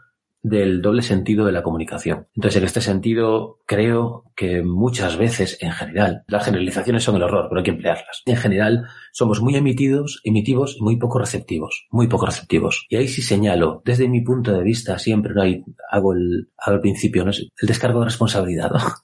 del 0.44 0.82
doble 0.82 1.00
sentido 1.00 1.46
de 1.46 1.52
la 1.52 1.62
comunicación. 1.62 2.28
Entonces, 2.36 2.58
en 2.58 2.64
este 2.66 2.82
sentido, 2.82 3.60
creo 3.64 4.24
que 4.36 4.62
muchas 4.62 5.16
veces, 5.16 5.56
en 5.62 5.72
general, 5.72 6.24
las 6.28 6.44
generalizaciones 6.44 7.02
son 7.02 7.16
el 7.16 7.22
horror, 7.22 7.46
pero 7.48 7.60
hay 7.60 7.64
que 7.64 7.70
emplearlas. 7.70 8.22
En 8.26 8.36
general, 8.36 8.86
somos 9.12 9.40
muy 9.40 9.56
emitidos, 9.56 10.20
emitivos 10.22 10.76
y 10.78 10.82
muy 10.82 10.96
poco 10.98 11.18
receptivos, 11.18 11.86
muy 11.90 12.08
poco 12.08 12.26
receptivos. 12.26 12.84
Y 12.90 12.96
ahí 12.96 13.08
sí 13.08 13.22
señalo, 13.22 13.80
desde 13.86 14.06
mi 14.06 14.20
punto 14.20 14.52
de 14.52 14.62
vista, 14.62 14.98
siempre 14.98 15.32
no 15.32 15.42
hay, 15.42 15.64
hago 15.90 16.12
el, 16.12 16.50
al 16.58 16.80
principio, 16.80 17.24
no 17.24 17.30
el 17.30 17.68
descargo 17.68 18.00
de 18.00 18.06
responsabilidad, 18.06 18.70
¿no? 18.70 18.80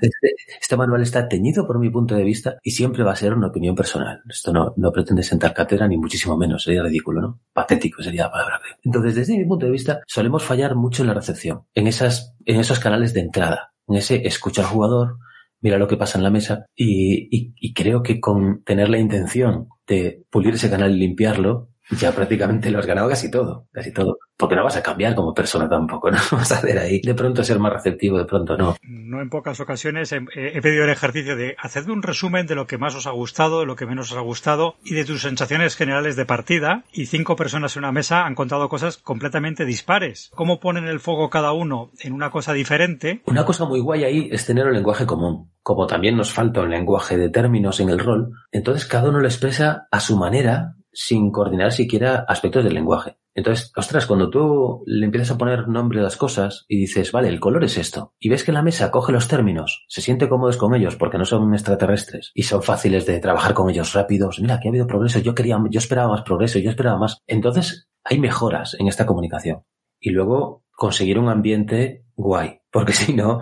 Este, 0.00 0.34
este, 0.60 0.76
manual 0.76 1.02
está 1.02 1.28
teñido 1.28 1.66
por 1.66 1.78
mi 1.78 1.88
punto 1.88 2.14
de 2.16 2.24
vista 2.24 2.58
y 2.62 2.72
siempre 2.72 3.04
va 3.04 3.12
a 3.12 3.16
ser 3.16 3.32
una 3.32 3.46
opinión 3.46 3.74
personal. 3.74 4.22
Esto 4.28 4.52
no, 4.52 4.74
no 4.76 4.92
pretende 4.92 5.22
sentar 5.22 5.54
cátedra 5.54 5.86
ni 5.86 5.96
muchísimo 5.96 6.36
menos, 6.36 6.64
sería 6.64 6.82
ridículo, 6.82 7.20
¿no? 7.22 7.40
Patético 7.52 8.02
sería 8.02 8.24
la 8.24 8.32
palabra. 8.32 8.60
Entonces, 8.82 9.14
desde 9.14 9.38
mi 9.38 9.44
punto 9.44 9.66
de 9.66 9.72
vista, 9.72 10.00
solemos 10.06 10.44
fallar 10.44 10.74
mucho 10.84 11.02
en 11.02 11.08
la 11.08 11.14
recepción, 11.14 11.62
en 11.74 11.86
esas, 11.86 12.36
en 12.44 12.60
esos 12.60 12.78
canales 12.78 13.14
de 13.14 13.20
entrada, 13.20 13.72
en 13.88 13.96
ese 13.96 14.26
escucha 14.26 14.60
al 14.60 14.68
jugador, 14.68 15.16
mira 15.62 15.78
lo 15.78 15.88
que 15.88 15.96
pasa 15.96 16.18
en 16.18 16.24
la 16.24 16.30
mesa 16.30 16.66
y, 16.76 17.54
y, 17.58 17.72
creo 17.72 18.02
que 18.02 18.20
con 18.20 18.62
tener 18.64 18.90
la 18.90 18.98
intención 18.98 19.68
de 19.86 20.22
pulir 20.30 20.54
ese 20.54 20.68
canal 20.68 20.92
y 20.92 20.98
limpiarlo, 20.98 21.70
ya 22.00 22.12
prácticamente 22.12 22.70
lo 22.70 22.78
has 22.78 22.86
ganado 22.86 23.08
casi 23.08 23.30
todo, 23.30 23.68
casi 23.72 23.92
todo. 23.92 24.18
Porque 24.36 24.56
no 24.56 24.64
vas 24.64 24.76
a 24.76 24.82
cambiar 24.82 25.14
como 25.14 25.32
persona 25.32 25.68
tampoco, 25.68 26.10
no 26.10 26.18
vas 26.32 26.52
a 26.52 26.58
hacer 26.58 26.78
ahí. 26.78 27.00
De 27.00 27.14
pronto 27.14 27.44
ser 27.44 27.58
más 27.58 27.72
receptivo, 27.72 28.18
de 28.18 28.24
pronto 28.24 28.56
no. 28.56 28.76
No 28.82 29.20
en 29.20 29.30
pocas 29.30 29.60
ocasiones 29.60 30.12
he, 30.12 30.20
pedido 30.60 30.84
el 30.84 30.90
ejercicio 30.90 31.36
de 31.36 31.56
hacer 31.58 31.90
un 31.90 32.02
resumen 32.02 32.46
de 32.46 32.54
lo 32.54 32.66
que 32.66 32.78
más 32.78 32.94
os 32.94 33.06
ha 33.06 33.10
gustado, 33.10 33.60
de 33.60 33.66
lo 33.66 33.76
que 33.76 33.86
menos 33.86 34.10
os 34.10 34.18
ha 34.18 34.22
gustado 34.22 34.76
y 34.84 34.94
de 34.94 35.04
tus 35.04 35.22
sensaciones 35.22 35.76
generales 35.76 36.16
de 36.16 36.26
partida. 36.26 36.84
Y 36.92 37.06
cinco 37.06 37.36
personas 37.36 37.76
en 37.76 37.80
una 37.80 37.92
mesa 37.92 38.24
han 38.24 38.34
contado 38.34 38.68
cosas 38.68 38.96
completamente 38.98 39.64
dispares. 39.64 40.30
¿Cómo 40.34 40.60
ponen 40.60 40.86
el 40.86 41.00
foco 41.00 41.30
cada 41.30 41.52
uno 41.52 41.90
en 42.00 42.12
una 42.12 42.30
cosa 42.30 42.52
diferente? 42.52 43.22
Una 43.26 43.44
cosa 43.44 43.66
muy 43.66 43.80
guay 43.80 44.04
ahí 44.04 44.28
es 44.32 44.46
tener 44.46 44.66
un 44.66 44.74
lenguaje 44.74 45.06
común. 45.06 45.50
Como 45.62 45.86
también 45.86 46.16
nos 46.16 46.32
falta 46.32 46.60
un 46.60 46.70
lenguaje 46.70 47.16
de 47.16 47.30
términos 47.30 47.80
en 47.80 47.88
el 47.88 47.98
rol, 47.98 48.32
entonces 48.52 48.86
cada 48.86 49.08
uno 49.08 49.20
lo 49.20 49.26
expresa 49.26 49.86
a 49.90 50.00
su 50.00 50.16
manera 50.16 50.74
sin 50.94 51.30
coordinar 51.30 51.72
siquiera 51.72 52.24
aspectos 52.26 52.64
del 52.64 52.74
lenguaje. 52.74 53.18
Entonces, 53.34 53.72
ostras, 53.76 54.06
cuando 54.06 54.30
tú 54.30 54.84
le 54.86 55.04
empiezas 55.04 55.32
a 55.32 55.38
poner 55.38 55.66
nombre 55.66 55.98
a 55.98 56.04
las 56.04 56.16
cosas 56.16 56.64
y 56.68 56.78
dices, 56.78 57.10
vale, 57.10 57.28
el 57.28 57.40
color 57.40 57.64
es 57.64 57.76
esto, 57.76 58.14
y 58.20 58.28
ves 58.28 58.44
que 58.44 58.52
la 58.52 58.62
mesa 58.62 58.92
coge 58.92 59.12
los 59.12 59.26
términos, 59.26 59.84
se 59.88 60.00
siente 60.00 60.28
cómodos 60.28 60.56
con 60.56 60.74
ellos 60.74 60.94
porque 60.94 61.18
no 61.18 61.24
son 61.24 61.52
extraterrestres 61.52 62.30
y 62.34 62.44
son 62.44 62.62
fáciles 62.62 63.06
de 63.06 63.18
trabajar 63.18 63.52
con 63.52 63.68
ellos 63.68 63.92
rápidos, 63.92 64.38
mira, 64.40 64.60
que 64.60 64.68
ha 64.68 64.70
habido 64.70 64.86
progreso, 64.86 65.18
yo 65.18 65.34
quería, 65.34 65.58
yo 65.68 65.78
esperaba 65.78 66.08
más 66.08 66.22
progreso, 66.22 66.60
yo 66.60 66.70
esperaba 66.70 66.96
más. 66.96 67.18
Entonces, 67.26 67.88
hay 68.04 68.20
mejoras 68.20 68.76
en 68.78 68.86
esta 68.86 69.06
comunicación. 69.06 69.64
Y 69.98 70.10
luego 70.10 70.64
conseguir 70.70 71.18
un 71.18 71.28
ambiente 71.28 72.04
guay, 72.14 72.60
porque 72.70 72.92
si 72.92 73.14
no, 73.14 73.40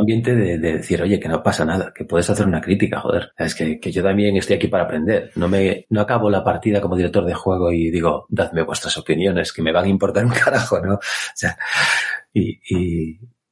ambiente 0.00 0.34
de, 0.34 0.58
decir, 0.58 1.02
oye, 1.02 1.20
que 1.20 1.28
no 1.28 1.42
pasa 1.42 1.64
nada, 1.64 1.92
que 1.94 2.04
puedes 2.04 2.28
hacer 2.30 2.46
una 2.46 2.60
crítica, 2.60 3.00
joder. 3.00 3.32
Es 3.36 3.54
que, 3.54 3.78
que, 3.78 3.92
yo 3.92 4.02
también 4.02 4.36
estoy 4.36 4.56
aquí 4.56 4.68
para 4.68 4.84
aprender. 4.84 5.30
No 5.36 5.48
me, 5.48 5.86
no 5.90 6.00
acabo 6.00 6.30
la 6.30 6.44
partida 6.44 6.80
como 6.80 6.96
director 6.96 7.24
de 7.24 7.34
juego 7.34 7.72
y 7.72 7.90
digo, 7.90 8.26
dadme 8.28 8.62
vuestras 8.62 8.96
opiniones, 8.98 9.52
que 9.52 9.62
me 9.62 9.72
van 9.72 9.84
a 9.84 9.88
importar 9.88 10.24
un 10.24 10.32
carajo, 10.32 10.80
¿no? 10.80 10.94
O 10.94 11.00
sea, 11.34 11.56
y, 12.32 12.58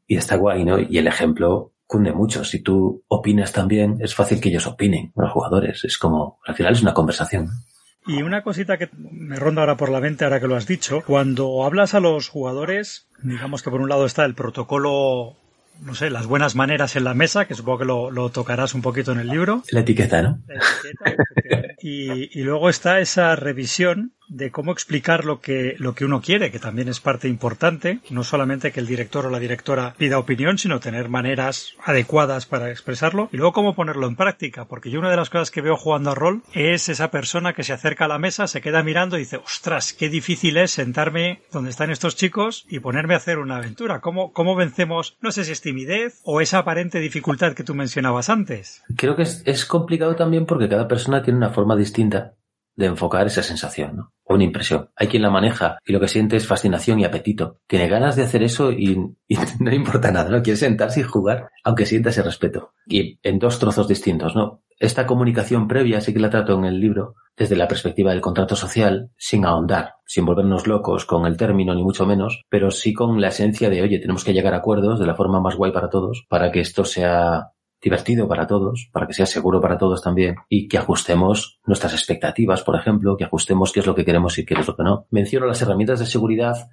y 0.06 0.16
está 0.16 0.36
guay, 0.36 0.64
¿no? 0.64 0.78
Y 0.78 0.98
el 0.98 1.06
ejemplo 1.06 1.72
cunde 1.92 2.12
mucho. 2.12 2.42
Si 2.42 2.62
tú 2.62 3.04
opinas 3.08 3.52
también, 3.52 3.98
es 4.00 4.14
fácil 4.14 4.40
que 4.40 4.48
ellos 4.48 4.66
opinen, 4.66 5.12
los 5.14 5.30
jugadores. 5.30 5.84
Es 5.84 5.98
como, 5.98 6.38
al 6.46 6.54
final 6.54 6.72
es 6.72 6.82
una 6.82 6.94
conversación. 6.94 7.50
Y 8.06 8.22
una 8.22 8.42
cosita 8.42 8.78
que 8.78 8.88
me 8.94 9.36
ronda 9.36 9.60
ahora 9.60 9.76
por 9.76 9.90
la 9.90 10.00
mente, 10.00 10.24
ahora 10.24 10.40
que 10.40 10.48
lo 10.48 10.56
has 10.56 10.66
dicho, 10.66 11.02
cuando 11.06 11.64
hablas 11.64 11.94
a 11.94 12.00
los 12.00 12.28
jugadores, 12.28 13.08
digamos 13.22 13.62
que 13.62 13.70
por 13.70 13.80
un 13.80 13.90
lado 13.90 14.06
está 14.06 14.24
el 14.24 14.34
protocolo 14.34 15.36
no 15.80 15.94
sé, 15.94 16.10
las 16.10 16.26
buenas 16.26 16.54
maneras 16.54 16.96
en 16.96 17.04
la 17.04 17.14
mesa, 17.14 17.46
que 17.46 17.54
supongo 17.54 17.78
que 17.78 17.84
lo, 17.84 18.30
tocarás 18.30 18.74
un 18.74 18.82
poquito 18.82 19.12
en 19.12 19.20
el 19.20 19.28
libro. 19.28 19.62
La 19.70 19.80
etiqueta, 19.80 20.22
¿no? 20.22 20.40
La 20.46 20.54
etiqueta, 20.56 21.74
y, 21.80 22.38
y, 22.38 22.42
luego 22.44 22.68
está 22.68 23.00
esa 23.00 23.34
revisión 23.36 24.14
de 24.32 24.50
cómo 24.50 24.72
explicar 24.72 25.24
lo 25.24 25.40
que, 25.40 25.74
lo 25.78 25.94
que 25.94 26.04
uno 26.04 26.20
quiere, 26.20 26.50
que 26.50 26.58
también 26.58 26.88
es 26.88 27.00
parte 27.00 27.28
importante, 27.28 28.00
no 28.10 28.24
solamente 28.24 28.72
que 28.72 28.80
el 28.80 28.86
director 28.86 29.26
o 29.26 29.30
la 29.30 29.38
directora 29.38 29.94
pida 29.98 30.18
opinión, 30.18 30.58
sino 30.58 30.80
tener 30.80 31.08
maneras 31.08 31.74
adecuadas 31.84 32.46
para 32.46 32.70
expresarlo, 32.70 33.28
y 33.32 33.36
luego 33.36 33.52
cómo 33.52 33.74
ponerlo 33.74 34.06
en 34.06 34.16
práctica, 34.16 34.64
porque 34.64 34.90
yo 34.90 35.00
una 35.00 35.10
de 35.10 35.16
las 35.16 35.30
cosas 35.30 35.50
que 35.50 35.60
veo 35.60 35.76
jugando 35.76 36.10
a 36.10 36.14
rol 36.14 36.42
es 36.54 36.88
esa 36.88 37.10
persona 37.10 37.52
que 37.52 37.62
se 37.62 37.72
acerca 37.72 38.06
a 38.06 38.08
la 38.08 38.18
mesa, 38.18 38.46
se 38.46 38.60
queda 38.60 38.82
mirando 38.82 39.16
y 39.16 39.20
dice, 39.20 39.36
ostras, 39.36 39.92
qué 39.92 40.08
difícil 40.08 40.56
es 40.56 40.70
sentarme 40.70 41.42
donde 41.52 41.70
están 41.70 41.90
estos 41.90 42.16
chicos 42.16 42.64
y 42.68 42.80
ponerme 42.80 43.14
a 43.14 43.18
hacer 43.18 43.38
una 43.38 43.56
aventura. 43.56 44.00
¿Cómo, 44.00 44.32
cómo 44.32 44.56
vencemos, 44.56 45.16
no 45.20 45.30
sé 45.30 45.44
si 45.44 45.52
es 45.52 45.60
timidez 45.60 46.20
o 46.24 46.40
esa 46.40 46.58
aparente 46.58 47.00
dificultad 47.00 47.52
que 47.52 47.64
tú 47.64 47.74
mencionabas 47.74 48.30
antes? 48.30 48.82
Creo 48.96 49.16
que 49.16 49.22
es, 49.22 49.42
es 49.44 49.66
complicado 49.66 50.16
también 50.16 50.46
porque 50.46 50.68
cada 50.68 50.88
persona 50.88 51.22
tiene 51.22 51.38
una 51.38 51.50
forma 51.50 51.76
distinta 51.76 52.34
de 52.76 52.86
enfocar 52.86 53.26
esa 53.26 53.42
sensación, 53.42 53.96
¿no? 53.96 54.12
O 54.24 54.34
una 54.34 54.44
impresión. 54.44 54.90
Hay 54.96 55.08
quien 55.08 55.22
la 55.22 55.30
maneja 55.30 55.78
y 55.84 55.92
lo 55.92 56.00
que 56.00 56.08
siente 56.08 56.36
es 56.36 56.46
fascinación 56.46 57.00
y 57.00 57.04
apetito. 57.04 57.58
Tiene 57.66 57.88
ganas 57.88 58.16
de 58.16 58.22
hacer 58.22 58.42
eso 58.42 58.72
y, 58.72 58.96
no 59.60 59.74
importa 59.74 60.10
nada, 60.10 60.30
¿no? 60.30 60.42
Quiere 60.42 60.56
sentarse 60.56 61.00
y 61.00 61.04
jugar, 61.04 61.48
aunque 61.64 61.86
sienta 61.86 62.10
ese 62.10 62.22
respeto. 62.22 62.72
Y 62.86 63.18
en 63.22 63.38
dos 63.38 63.58
trozos 63.58 63.88
distintos, 63.88 64.34
¿no? 64.34 64.62
Esta 64.78 65.06
comunicación 65.06 65.68
previa 65.68 66.00
sí 66.00 66.12
que 66.12 66.18
la 66.18 66.30
trato 66.30 66.54
en 66.54 66.64
el 66.64 66.80
libro 66.80 67.14
desde 67.36 67.56
la 67.56 67.68
perspectiva 67.68 68.10
del 68.10 68.20
contrato 68.20 68.56
social, 68.56 69.10
sin 69.16 69.44
ahondar, 69.44 69.94
sin 70.04 70.24
volvernos 70.24 70.66
locos 70.66 71.06
con 71.06 71.24
el 71.24 71.36
término 71.36 71.74
ni 71.74 71.82
mucho 71.82 72.04
menos, 72.04 72.42
pero 72.48 72.70
sí 72.70 72.92
con 72.92 73.20
la 73.20 73.28
esencia 73.28 73.70
de, 73.70 73.80
oye, 73.80 74.00
tenemos 74.00 74.24
que 74.24 74.32
llegar 74.32 74.54
a 74.54 74.58
acuerdos 74.58 74.98
de 74.98 75.06
la 75.06 75.14
forma 75.14 75.40
más 75.40 75.54
guay 75.54 75.72
para 75.72 75.88
todos 75.88 76.24
para 76.28 76.50
que 76.50 76.60
esto 76.60 76.84
sea 76.84 77.52
divertido 77.82 78.28
para 78.28 78.46
todos, 78.46 78.88
para 78.92 79.06
que 79.06 79.12
sea 79.12 79.26
seguro 79.26 79.60
para 79.60 79.76
todos 79.76 80.02
también, 80.02 80.36
y 80.48 80.68
que 80.68 80.78
ajustemos 80.78 81.60
nuestras 81.66 81.92
expectativas, 81.92 82.62
por 82.62 82.76
ejemplo, 82.76 83.16
que 83.16 83.24
ajustemos 83.24 83.72
qué 83.72 83.80
es 83.80 83.86
lo 83.86 83.94
que 83.94 84.04
queremos 84.04 84.38
y 84.38 84.46
qué 84.46 84.54
es 84.54 84.66
lo 84.66 84.76
que 84.76 84.84
no. 84.84 85.06
Menciono 85.10 85.46
las 85.46 85.60
herramientas 85.60 85.98
de 85.98 86.06
seguridad, 86.06 86.70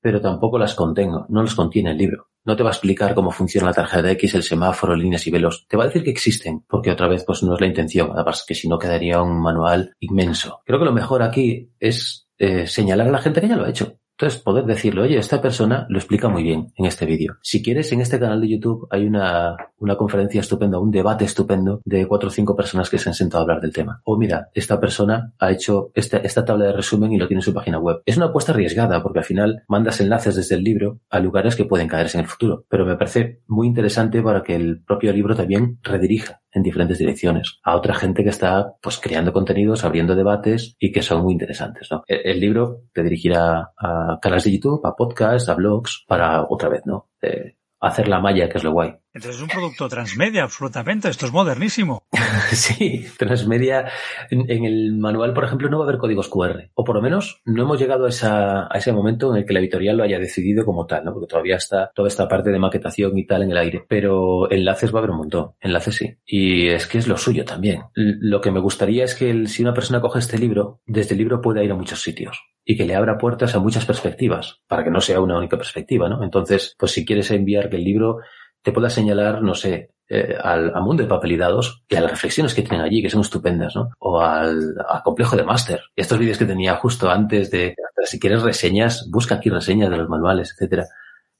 pero 0.00 0.20
tampoco 0.20 0.58
las 0.58 0.74
contengo, 0.74 1.26
no 1.28 1.42
las 1.42 1.54
contiene 1.54 1.92
el 1.92 1.98
libro. 1.98 2.28
No 2.44 2.56
te 2.56 2.62
va 2.62 2.70
a 2.70 2.72
explicar 2.72 3.14
cómo 3.14 3.30
funciona 3.30 3.68
la 3.68 3.74
tarjeta 3.74 4.10
X, 4.12 4.34
el 4.34 4.42
semáforo, 4.42 4.96
líneas 4.96 5.26
y 5.26 5.30
velos. 5.30 5.66
Te 5.68 5.76
va 5.76 5.84
a 5.84 5.86
decir 5.86 6.02
que 6.02 6.10
existen, 6.10 6.64
porque 6.68 6.90
otra 6.90 7.06
vez 7.06 7.24
pues 7.24 7.42
no 7.42 7.54
es 7.54 7.60
la 7.60 7.66
intención, 7.66 8.10
además 8.14 8.44
que 8.46 8.54
si 8.54 8.68
no 8.68 8.78
quedaría 8.78 9.22
un 9.22 9.40
manual 9.40 9.94
inmenso. 10.00 10.62
Creo 10.64 10.78
que 10.78 10.86
lo 10.86 10.92
mejor 10.92 11.22
aquí 11.22 11.70
es 11.78 12.28
eh, 12.38 12.66
señalar 12.66 13.08
a 13.08 13.12
la 13.12 13.18
gente 13.18 13.40
que 13.40 13.48
ya 13.48 13.56
lo 13.56 13.64
ha 13.64 13.70
hecho. 13.70 13.99
Entonces, 14.20 14.42
poder 14.42 14.66
decirle, 14.66 15.00
oye, 15.00 15.16
esta 15.16 15.40
persona 15.40 15.86
lo 15.88 15.96
explica 15.98 16.28
muy 16.28 16.42
bien 16.42 16.74
en 16.76 16.84
este 16.84 17.06
vídeo. 17.06 17.38
Si 17.40 17.62
quieres, 17.62 17.90
en 17.92 18.02
este 18.02 18.20
canal 18.20 18.42
de 18.42 18.50
YouTube 18.50 18.86
hay 18.90 19.06
una, 19.06 19.56
una 19.78 19.96
conferencia 19.96 20.42
estupenda, 20.42 20.78
un 20.78 20.90
debate 20.90 21.24
estupendo 21.24 21.80
de 21.86 22.06
cuatro 22.06 22.28
o 22.28 22.30
cinco 22.30 22.54
personas 22.54 22.90
que 22.90 22.98
se 22.98 23.08
han 23.08 23.14
sentado 23.14 23.40
a 23.40 23.44
hablar 23.44 23.62
del 23.62 23.72
tema. 23.72 24.02
O 24.04 24.18
mira, 24.18 24.50
esta 24.52 24.78
persona 24.78 25.32
ha 25.38 25.50
hecho 25.50 25.90
esta, 25.94 26.18
esta 26.18 26.44
tabla 26.44 26.66
de 26.66 26.72
resumen 26.74 27.12
y 27.12 27.16
lo 27.16 27.26
tiene 27.28 27.38
en 27.38 27.44
su 27.44 27.54
página 27.54 27.78
web. 27.78 28.02
Es 28.04 28.18
una 28.18 28.26
apuesta 28.26 28.52
arriesgada 28.52 29.02
porque 29.02 29.20
al 29.20 29.24
final 29.24 29.62
mandas 29.68 30.02
enlaces 30.02 30.34
desde 30.34 30.56
el 30.56 30.64
libro 30.64 30.98
a 31.08 31.18
lugares 31.18 31.56
que 31.56 31.64
pueden 31.64 31.88
caerse 31.88 32.18
en 32.18 32.24
el 32.24 32.30
futuro. 32.30 32.66
Pero 32.68 32.84
me 32.84 32.96
parece 32.96 33.40
muy 33.46 33.68
interesante 33.68 34.20
para 34.20 34.42
que 34.42 34.54
el 34.54 34.82
propio 34.82 35.14
libro 35.14 35.34
también 35.34 35.78
redirija 35.82 36.39
en 36.52 36.62
diferentes 36.62 36.98
direcciones 36.98 37.58
a 37.62 37.76
otra 37.76 37.94
gente 37.94 38.22
que 38.24 38.30
está 38.30 38.74
pues 38.82 38.98
creando 38.98 39.32
contenidos, 39.32 39.84
abriendo 39.84 40.14
debates 40.14 40.76
y 40.78 40.92
que 40.92 41.02
son 41.02 41.22
muy 41.22 41.32
interesantes. 41.32 41.88
¿no? 41.90 42.02
El, 42.06 42.40
libro 42.40 42.82
te 42.92 43.02
dirigirá 43.02 43.72
a 43.76 44.18
canales 44.20 44.44
de 44.44 44.52
YouTube, 44.52 44.84
a 44.84 44.96
podcasts, 44.96 45.48
a 45.48 45.54
blogs, 45.54 46.04
para 46.06 46.46
otra 46.48 46.68
vez, 46.68 46.82
¿no? 46.86 47.10
Eh, 47.22 47.56
hacer 47.80 48.08
la 48.08 48.20
malla, 48.20 48.48
que 48.48 48.58
es 48.58 48.64
lo 48.64 48.72
guay. 48.72 48.94
Entonces 49.12 49.36
es 49.36 49.42
un 49.42 49.48
producto 49.48 49.88
transmedia, 49.88 50.44
absolutamente. 50.44 51.08
Esto 51.08 51.26
es 51.26 51.32
modernísimo. 51.32 52.04
sí, 52.52 53.06
transmedia. 53.18 53.90
En, 54.30 54.64
el 54.64 54.96
manual, 54.96 55.32
por 55.34 55.44
ejemplo, 55.44 55.68
no 55.68 55.78
va 55.78 55.84
a 55.84 55.88
haber 55.88 55.98
códigos 55.98 56.28
QR. 56.28 56.70
O 56.74 56.84
por 56.84 56.96
lo 56.96 57.02
menos 57.02 57.40
no 57.44 57.62
hemos 57.62 57.80
llegado 57.80 58.06
a, 58.06 58.08
esa, 58.08 58.66
a 58.72 58.78
ese 58.78 58.92
momento 58.92 59.32
en 59.32 59.38
el 59.38 59.46
que 59.46 59.52
la 59.52 59.60
editorial 59.60 59.96
lo 59.96 60.04
haya 60.04 60.18
decidido 60.18 60.64
como 60.64 60.86
tal, 60.86 61.04
¿no? 61.04 61.12
Porque 61.12 61.26
todavía 61.26 61.56
está 61.56 61.90
toda 61.94 62.08
esta 62.08 62.28
parte 62.28 62.50
de 62.50 62.58
maquetación 62.58 63.18
y 63.18 63.26
tal 63.26 63.42
en 63.42 63.50
el 63.50 63.58
aire. 63.58 63.84
Pero 63.88 64.50
enlaces 64.50 64.94
va 64.94 64.98
a 64.98 65.00
haber 65.00 65.10
un 65.10 65.18
montón. 65.18 65.52
Enlaces 65.60 65.96
sí. 65.96 66.16
Y 66.24 66.68
es 66.68 66.86
que 66.86 66.98
es 66.98 67.08
lo 67.08 67.16
suyo 67.16 67.44
también. 67.44 67.82
Lo 67.94 68.40
que 68.40 68.52
me 68.52 68.60
gustaría 68.60 69.04
es 69.04 69.14
que 69.14 69.46
si 69.46 69.62
una 69.62 69.74
persona 69.74 70.00
coge 70.00 70.20
este 70.20 70.38
libro, 70.38 70.80
desde 70.86 71.14
el 71.14 71.18
libro 71.18 71.40
pueda 71.40 71.64
ir 71.64 71.72
a 71.72 71.76
muchos 71.76 72.02
sitios 72.02 72.38
y 72.64 72.76
que 72.76 72.84
le 72.84 72.94
abra 72.94 73.18
puertas 73.18 73.54
a 73.54 73.58
muchas 73.58 73.84
perspectivas, 73.84 74.60
para 74.68 74.84
que 74.84 74.90
no 74.90 75.00
sea 75.00 75.20
una 75.20 75.36
única 75.36 75.56
perspectiva, 75.56 76.08
¿no? 76.08 76.22
Entonces, 76.22 76.76
pues 76.78 76.92
si 76.92 77.04
quieres 77.04 77.30
enviar 77.30 77.68
que 77.68 77.76
el 77.76 77.84
libro 77.84 78.18
te 78.62 78.72
pueda 78.72 78.90
señalar, 78.90 79.42
no 79.42 79.54
sé, 79.54 79.90
eh, 80.12 80.36
al, 80.42 80.72
mundo 80.82 81.04
de 81.04 81.08
papel 81.08 81.32
y 81.32 81.36
dados 81.36 81.84
y 81.88 81.94
a 81.94 82.00
las 82.00 82.10
reflexiones 82.10 82.52
que 82.52 82.62
tienen 82.62 82.80
allí, 82.80 83.00
que 83.00 83.10
son 83.10 83.20
estupendas, 83.20 83.76
¿no? 83.76 83.90
O 84.00 84.20
al, 84.20 84.74
complejo 85.04 85.36
de 85.36 85.44
máster. 85.44 85.82
Estos 85.94 86.18
vídeos 86.18 86.36
que 86.36 86.46
tenía 86.46 86.74
justo 86.74 87.08
antes 87.08 87.50
de, 87.52 87.76
si 88.04 88.18
quieres 88.18 88.42
reseñas, 88.42 89.08
busca 89.08 89.36
aquí 89.36 89.50
reseñas 89.50 89.88
de 89.88 89.96
los 89.96 90.08
manuales, 90.08 90.52
etcétera. 90.52 90.86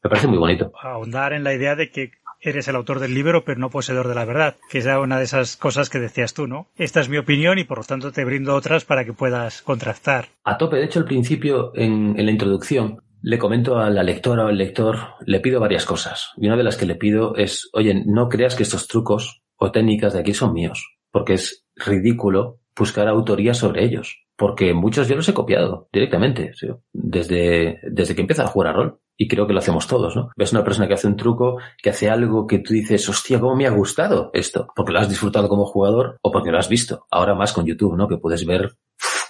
Me 0.03 0.09
parece 0.09 0.29
muy 0.29 0.39
bonito. 0.39 0.73
Ahondar 0.81 1.33
en 1.33 1.43
la 1.43 1.53
idea 1.53 1.75
de 1.75 1.91
que 1.91 2.13
eres 2.41 2.69
el 2.69 2.77
autor 2.77 3.01
del 3.01 3.13
libro, 3.13 3.45
pero 3.45 3.59
no 3.59 3.71
poseedor 3.71 4.07
de 4.07 4.15
la 4.15 4.25
verdad, 4.25 4.57
que 4.71 4.79
es 4.79 4.87
una 4.87 5.19
de 5.19 5.25
esas 5.25 5.57
cosas 5.57 5.91
que 5.91 5.99
decías 5.99 6.33
tú, 6.33 6.47
¿no? 6.47 6.69
Esta 6.77 7.01
es 7.01 7.09
mi 7.09 7.19
opinión 7.19 7.59
y 7.59 7.65
por 7.65 7.79
lo 7.79 7.85
tanto 7.85 8.13
te 8.13 8.25
brindo 8.25 8.55
otras 8.55 8.85
para 8.85 9.05
que 9.05 9.13
puedas 9.13 9.63
contrastar. 9.63 10.29
A 10.45 10.57
tope, 10.57 10.77
de 10.77 10.85
hecho, 10.85 11.01
al 11.01 11.05
principio, 11.07 11.73
en, 11.75 12.15
en 12.17 12.25
la 12.25 12.33
introducción, 12.33 13.03
le 13.23 13.39
comento 13.39 13.79
a 13.79 13.91
la 13.91 14.03
lectora 14.03 14.45
o 14.45 14.49
al 14.49 14.59
lector, 14.59 14.99
le 15.27 15.41
pido 15.41 15.61
varias 15.61 15.85
cosas. 15.85 16.31
Y 16.37 16.47
una 16.47 16.57
de 16.57 16.65
las 16.65 16.77
que 16.77 16.87
le 16.87 16.95
pido 16.95 17.37
es, 17.37 17.69
oye, 17.73 18.03
no 18.07 18.29
creas 18.29 18.55
que 18.55 18.63
estos 18.63 18.89
trucos 18.89 19.43
o 19.57 19.71
técnicas 19.71 20.13
de 20.13 20.21
aquí 20.21 20.35
son 20.35 20.53
míos, 20.53 20.97
porque 21.11 21.35
es 21.35 21.65
ridículo 21.77 22.59
buscar 22.77 23.09
autoría 23.09 23.53
sobre 23.53 23.85
ellos, 23.85 24.25
porque 24.37 24.73
muchos 24.73 25.07
yo 25.07 25.17
los 25.17 25.29
he 25.29 25.35
copiado 25.35 25.89
directamente, 25.93 26.53
desde, 26.93 27.79
desde 27.83 28.15
que 28.15 28.23
empieza 28.23 28.45
a 28.45 28.49
jugar 28.49 28.69
a 28.69 28.73
rol 28.73 29.01
y 29.19 29.29
creo 29.29 29.47
que 29.47 29.53
lo 29.53 29.59
hacemos 29.59 29.87
todos, 29.87 30.17
¿no? 30.17 30.31
Ves 30.35 30.53
una 30.53 30.65
persona 30.65 30.89
que 30.89 30.95
hace 30.95 31.07
un 31.07 31.17
truco, 31.17 31.59
que 31.83 31.91
hace 31.91 32.09
algo 32.09 32.47
que 32.47 32.61
tú 32.61 32.73
dices, 32.73 33.07
hostia, 33.07 33.39
¿cómo 33.39 33.55
me 33.55 33.67
ha 33.67 33.71
gustado 33.71 34.31
esto? 34.33 34.69
Porque 34.75 34.93
lo 34.93 34.99
has 34.99 35.11
disfrutado 35.11 35.47
como 35.47 35.67
jugador 35.67 36.17
o 36.23 36.31
porque 36.31 36.51
lo 36.51 36.59
has 36.59 36.71
visto. 36.71 37.05
Ahora 37.11 37.35
más 37.35 37.53
con 37.53 37.67
YouTube, 37.67 37.99
¿no? 37.99 38.09
Que 38.09 38.17
puedes 38.17 38.47
ver 38.47 38.79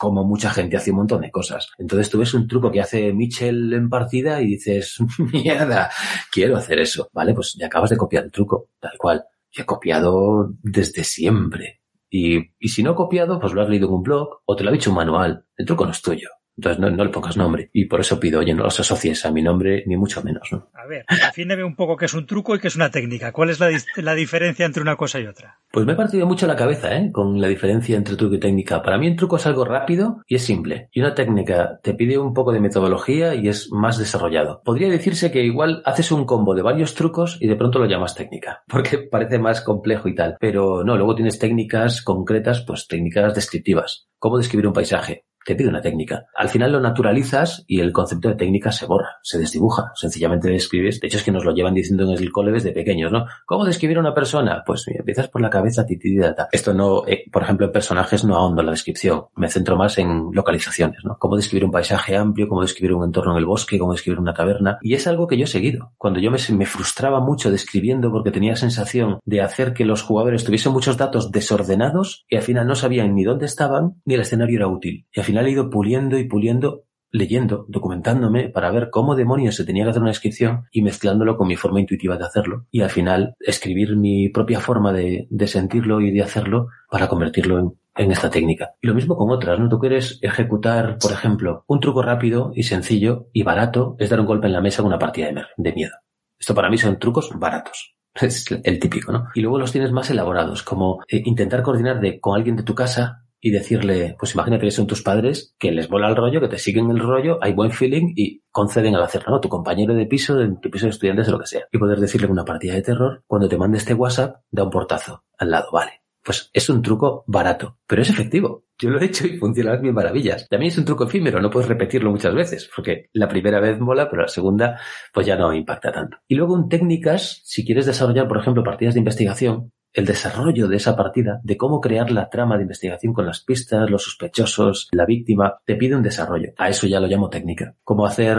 cómo 0.01 0.25
mucha 0.25 0.49
gente 0.49 0.79
hace 0.79 0.93
un 0.93 0.97
montón 0.97 1.21
de 1.21 1.31
cosas. 1.31 1.69
Entonces 1.77 2.09
tú 2.09 2.19
ves 2.19 2.33
un 2.33 2.49
truco 2.49 2.73
que 2.73 2.81
hace 2.81 3.13
Mitchell 3.13 3.75
en 3.75 3.91
partida 3.91 4.41
y 4.41 4.47
dices, 4.47 4.97
mierda, 5.19 5.91
quiero 6.33 6.57
hacer 6.57 6.81
eso. 6.81 7.11
Vale, 7.13 7.35
pues 7.35 7.55
ya 7.61 7.67
acabas 7.67 7.91
de 7.91 7.99
copiar 7.99 8.25
el 8.25 8.31
truco, 8.31 8.71
tal 8.81 8.97
cual. 8.97 9.23
Yo 9.53 9.63
he 9.63 9.67
copiado 9.67 10.55
desde 10.63 11.05
siempre. 11.05 11.83
Y, 12.09 12.39
y 12.59 12.69
si 12.69 12.83
no 12.83 12.93
he 12.93 12.95
copiado, 12.95 13.39
pues 13.39 13.53
lo 13.53 13.61
has 13.61 13.69
leído 13.69 13.89
en 13.89 13.95
un 13.95 14.03
blog 14.03 14.41
o 14.47 14.57
te 14.57 14.65
lo 14.65 14.71
ha 14.71 14.73
dicho 14.73 14.89
un 14.89 14.97
manual. 14.97 15.45
El 15.55 15.67
truco 15.67 15.85
no 15.85 15.93
es 15.93 16.01
tuyo. 16.01 16.31
Entonces 16.61 16.79
no, 16.79 17.05
le 17.05 17.11
pongas 17.11 17.39
nombre. 17.39 17.71
Y 17.73 17.87
por 17.87 18.01
eso 18.01 18.21
pido, 18.21 18.41
oye, 18.41 18.53
no 18.55 18.65
los 18.65 18.79
asocies 18.79 19.25
a 19.25 19.33
mi 19.33 19.43
nombre, 19.43 19.83
ni 19.87 19.97
mucho 19.97 20.23
menos, 20.23 20.49
¿no? 20.53 20.69
A 20.75 20.87
ver, 20.87 21.07
defíneme 21.09 21.65
un 21.65 21.75
poco 21.75 21.97
qué 21.97 22.05
es 22.05 22.13
un 22.13 22.27
truco 22.27 22.55
y 22.55 22.59
qué 22.59 22.69
es 22.69 22.77
una 22.77 22.91
técnica. 22.91 23.33
¿Cuál 23.33 23.49
es 23.49 23.61
la, 23.61 23.71
la, 23.97 24.15
diferencia 24.15 24.67
entre 24.67 24.83
una 24.83 24.97
cosa 24.97 25.21
y 25.21 25.27
otra? 25.27 25.59
Pues 25.73 25.87
me 25.87 25.93
he 25.93 25.97
partido 25.97 26.27
mucho 26.27 26.47
la 26.47 26.57
cabeza, 26.57 26.95
¿eh? 26.95 27.11
Con 27.13 27.41
la 27.41 27.49
diferencia 27.49 27.97
entre 27.97 28.17
truco 28.17 28.35
y 28.35 28.41
técnica. 28.41 28.83
Para 28.83 28.99
mí 28.99 29.09
un 29.09 29.17
truco 29.17 29.37
es 29.37 29.47
algo 29.47 29.65
rápido 29.65 30.23
y 30.27 30.35
es 30.35 30.45
simple. 30.45 30.91
Y 30.93 31.01
una 31.01 31.15
técnica 31.15 31.81
te 31.83 31.95
pide 31.95 32.19
un 32.19 32.35
poco 32.35 32.53
de 32.53 32.61
metodología 32.61 33.35
y 33.35 33.49
es 33.49 33.71
más 33.73 33.97
desarrollado. 33.97 34.61
Podría 34.63 34.91
decirse 34.91 35.31
que 35.31 35.43
igual 35.43 35.81
haces 35.87 36.13
un 36.13 36.27
combo 36.27 36.55
de 36.55 36.63
varios 36.63 36.95
trucos 36.95 37.39
y 37.41 37.49
de 37.49 37.57
pronto 37.57 37.79
lo 37.79 37.87
llamas 37.87 38.15
técnica. 38.15 38.65
Porque 38.69 38.99
parece 38.99 39.39
más 39.39 39.63
complejo 39.63 40.09
y 40.09 40.15
tal. 40.15 40.37
Pero 40.39 40.85
no, 40.85 40.97
luego 40.97 41.15
tienes 41.15 41.39
técnicas 41.39 42.03
concretas, 42.03 42.63
pues 42.67 42.87
técnicas 42.87 43.35
descriptivas. 43.35 44.09
¿Cómo 44.19 44.37
describir 44.37 44.67
un 44.67 44.75
paisaje? 44.75 45.25
Te 45.45 45.55
pide 45.55 45.69
una 45.69 45.81
técnica. 45.81 46.27
Al 46.35 46.49
final 46.49 46.73
lo 46.73 46.81
naturalizas 46.81 47.65
y 47.67 47.81
el 47.81 47.93
concepto 47.93 48.29
de 48.29 48.35
técnica 48.35 48.73
se 48.73 48.87
borra, 48.87 49.19
se 49.23 49.39
desdibuja. 49.39 49.93
Sencillamente 49.95 50.49
describes. 50.49 51.01
De 51.01 51.07
hecho, 51.07 51.19
es 51.19 51.25
que 51.25 51.33
nos 51.33 51.45
lo 51.45 51.53
llevan 51.53 51.75
diciendo 51.75 52.05
en 52.05 52.11
el 52.11 52.31
cole 52.31 52.53
desde 52.53 52.73
pequeños, 52.73 53.11
¿no? 53.13 53.27
¿Cómo 53.47 53.65
describir 53.65 53.97
a 53.97 54.01
una 54.01 54.15
persona? 54.15 54.63
Pues 54.67 54.87
empiezas 54.89 55.29
por 55.29 55.41
la 55.41 55.51
cabeza, 55.51 55.87
titidata. 55.87 56.49
Esto 56.53 56.75
no, 56.75 57.07
eh, 57.07 57.25
por 57.33 57.43
ejemplo, 57.43 57.67
en 57.67 57.73
personajes 57.73 58.25
no 58.25 58.37
ahondo 58.37 58.63
la 58.63 58.73
descripción. 58.73 59.25
Me 59.37 59.49
centro 59.49 59.77
más 59.77 59.99
en 59.99 60.31
localizaciones, 60.33 61.05
¿no? 61.05 61.17
Cómo 61.19 61.37
describir 61.37 61.65
un 61.65 61.71
paisaje 61.71 62.17
amplio, 62.17 62.49
cómo 62.49 62.63
describir 62.63 62.95
un 62.95 63.05
entorno 63.05 63.33
en 63.33 63.39
el 63.39 63.47
bosque, 63.47 63.79
cómo 63.79 63.93
describir 63.93 64.21
una 64.21 64.35
taberna. 64.35 64.79
Y 64.83 64.95
es 64.95 65.07
algo 65.07 65.27
que 65.27 65.37
yo 65.37 65.45
he 65.45 65.49
seguido. 65.49 65.93
Cuando 65.97 66.21
yo 66.21 66.31
me, 66.31 66.67
frustraba 66.67 67.21
mucho 67.21 67.51
describiendo 67.51 68.11
porque 68.11 68.31
tenía 68.31 68.57
sensación 68.57 69.19
de 69.25 69.41
hacer 69.41 69.73
que 69.73 69.85
los 69.85 70.03
jugadores 70.03 70.45
tuviesen 70.45 70.73
muchos 70.73 70.97
datos 70.97 71.33
desordenados 71.33 72.25
y 72.29 72.37
al 72.37 72.43
final 72.43 72.67
no 72.67 72.75
sabían 72.75 73.15
ni 73.15 73.25
dónde 73.25 73.47
estaban 73.47 74.01
ni 74.05 74.15
el 74.15 74.21
escenario 74.21 74.57
era 74.57 74.69
útil. 74.69 75.07
Final 75.31 75.47
he 75.47 75.51
ido 75.51 75.71
puliendo 75.71 76.19
y 76.19 76.25
puliendo 76.25 76.85
leyendo, 77.13 77.67
documentándome 77.69 78.49
para 78.49 78.71
ver 78.71 78.91
cómo 78.91 79.17
demonios 79.17 79.57
se 79.57 79.65
tenía 79.65 79.85
que 79.85 79.91
hacer 79.91 80.03
una 80.03 80.11
descripción 80.11 80.65
y 80.71 80.83
mezclándolo 80.83 81.37
con 81.37 81.49
mi 81.49 81.57
forma 81.57 81.81
intuitiva 81.81 82.17
de 82.17 82.25
hacerlo. 82.25 82.67
Y 82.71 82.83
al 82.83 82.91
final 82.91 83.35
escribir 83.41 83.97
mi 83.97 84.29
propia 84.29 84.61
forma 84.61 84.93
de, 84.93 85.29
sentirlo 85.47 86.01
y 86.01 86.11
de 86.11 86.23
hacerlo 86.23 86.69
para 86.91 87.09
convertirlo 87.09 87.59
en, 87.97 88.13
esta 88.13 88.31
técnica. 88.31 88.71
Y 88.81 88.87
lo 88.87 88.95
mismo 88.95 89.17
con 89.17 89.31
otras, 89.31 89.59
¿no? 89.59 89.69
Tú 89.69 89.79
quieres 89.79 90.19
ejecutar, 90.23 90.97
por 90.99 91.13
ejemplo, 91.13 91.65
un 91.67 91.81
truco 91.81 92.03
rápido 92.03 92.53
y 92.55 92.63
sencillo 92.63 93.27
y 93.33 93.43
barato 93.43 93.97
es 93.99 94.09
dar 94.09 94.21
un 94.21 94.27
golpe 94.27 94.47
en 94.47 94.55
la 94.55 94.63
mesa 94.63 94.83
con 94.83 94.87
una 94.87 94.99
partida 94.99 95.27
de, 95.27 95.43
de 95.57 95.73
miedo. 95.73 95.93
Esto 96.39 96.55
para 96.55 96.71
mí 96.71 96.79
son 96.79 96.99
trucos 96.99 97.31
baratos. 97.35 97.95
Es 98.15 98.47
el 98.65 98.79
típico, 98.81 99.13
¿no? 99.13 99.27
Y 99.35 99.41
luego 99.41 99.59
los 99.59 99.71
tienes 99.71 99.93
más 99.93 100.11
elaborados, 100.11 100.63
como 100.63 101.01
eh, 101.09 101.23
intentar 101.25 101.63
coordinar 101.63 102.01
de, 102.01 102.21
con 102.21 102.37
alguien 102.37 102.57
de 102.57 102.63
tu 102.63 102.75
casa 102.75 103.27
y 103.41 103.51
decirle, 103.51 104.17
pues 104.19 104.35
imagínate 104.35 104.67
que 104.67 104.71
son 104.71 104.87
tus 104.87 105.03
padres, 105.03 105.55
que 105.59 105.73
les 105.73 105.89
bola 105.89 106.09
el 106.09 106.17
rollo, 106.17 106.41
que 106.41 106.49
te 106.49 106.59
siguen 106.59 106.91
el 106.91 106.99
rollo, 106.99 107.39
hay 107.41 107.55
buen 107.55 107.71
feeling 107.71 108.13
y 108.15 108.43
conceden 108.51 108.95
al 108.95 109.03
hacerlo, 109.03 109.31
¿no? 109.31 109.41
Tu 109.41 109.49
compañero 109.49 109.95
de 109.95 110.07
piso, 110.07 110.37
de 110.37 110.55
tu 110.61 110.71
piso 110.71 110.87
de 110.87 110.91
estudiantes, 110.91 111.29
o 111.29 111.33
lo 111.33 111.41
que 111.41 111.47
sea. 111.47 111.63
Y 111.73 111.79
poder 111.79 111.99
decirle 111.99 112.27
una 112.27 112.45
partida 112.45 112.75
de 112.75 112.83
terror, 112.83 113.23
cuando 113.27 113.49
te 113.49 113.57
mande 113.57 113.79
este 113.79 113.95
WhatsApp, 113.95 114.43
da 114.51 114.65
un 114.65 114.71
portazo 114.71 115.25
al 115.39 115.51
lado, 115.51 115.71
vale. 115.73 115.93
Pues 116.23 116.51
es 116.53 116.69
un 116.69 116.83
truco 116.83 117.25
barato, 117.27 117.79
pero 117.87 118.03
es 118.03 118.11
efectivo. 118.11 118.65
Yo 118.79 118.91
lo 118.91 119.01
he 119.01 119.07
hecho 119.07 119.27
y 119.27 119.39
funciona 119.39 119.77
bien 119.77 119.95
maravillas. 119.95 120.47
También 120.51 120.71
es 120.71 120.77
un 120.77 120.85
truco 120.85 121.05
efímero, 121.05 121.41
no 121.41 121.49
puedes 121.49 121.69
repetirlo 121.69 122.11
muchas 122.11 122.35
veces, 122.35 122.71
porque 122.75 123.09
la 123.15 123.27
primera 123.27 123.59
vez 123.59 123.81
mola, 123.81 124.11
pero 124.11 124.23
la 124.23 124.29
segunda 124.29 124.79
pues 125.15 125.27
ya 125.27 125.37
no 125.37 125.55
impacta 125.55 125.93
tanto. 125.93 126.19
Y 126.29 126.35
luego 126.35 126.59
en 126.59 126.69
técnicas, 126.69 127.41
si 127.45 127.65
quieres 127.65 127.87
desarrollar, 127.87 128.29
por 128.29 128.39
ejemplo, 128.39 128.63
partidas 128.63 128.95
de 128.95 129.01
investigación, 129.01 129.73
el 129.93 130.05
desarrollo 130.05 130.69
de 130.69 130.77
esa 130.77 130.97
partida, 130.97 131.41
de 131.43 131.57
cómo 131.57 131.81
crear 131.81 132.11
la 132.11 132.29
trama 132.29 132.57
de 132.57 132.63
investigación 132.63 133.13
con 133.13 133.27
las 133.27 133.41
pistas, 133.41 133.91
los 133.91 134.05
sospechosos, 134.05 134.89
la 134.93 135.07
víctima, 135.07 135.59
te 135.65 135.77
pide 135.77 135.97
un 135.97 136.03
desarrollo. 136.03 136.53
A 136.59 136.69
eso 136.69 136.87
ya 136.87 137.01
lo 137.01 137.07
llamo 137.07 137.29
técnica. 137.29 137.75
Cómo 137.83 138.07
hacer 138.07 138.39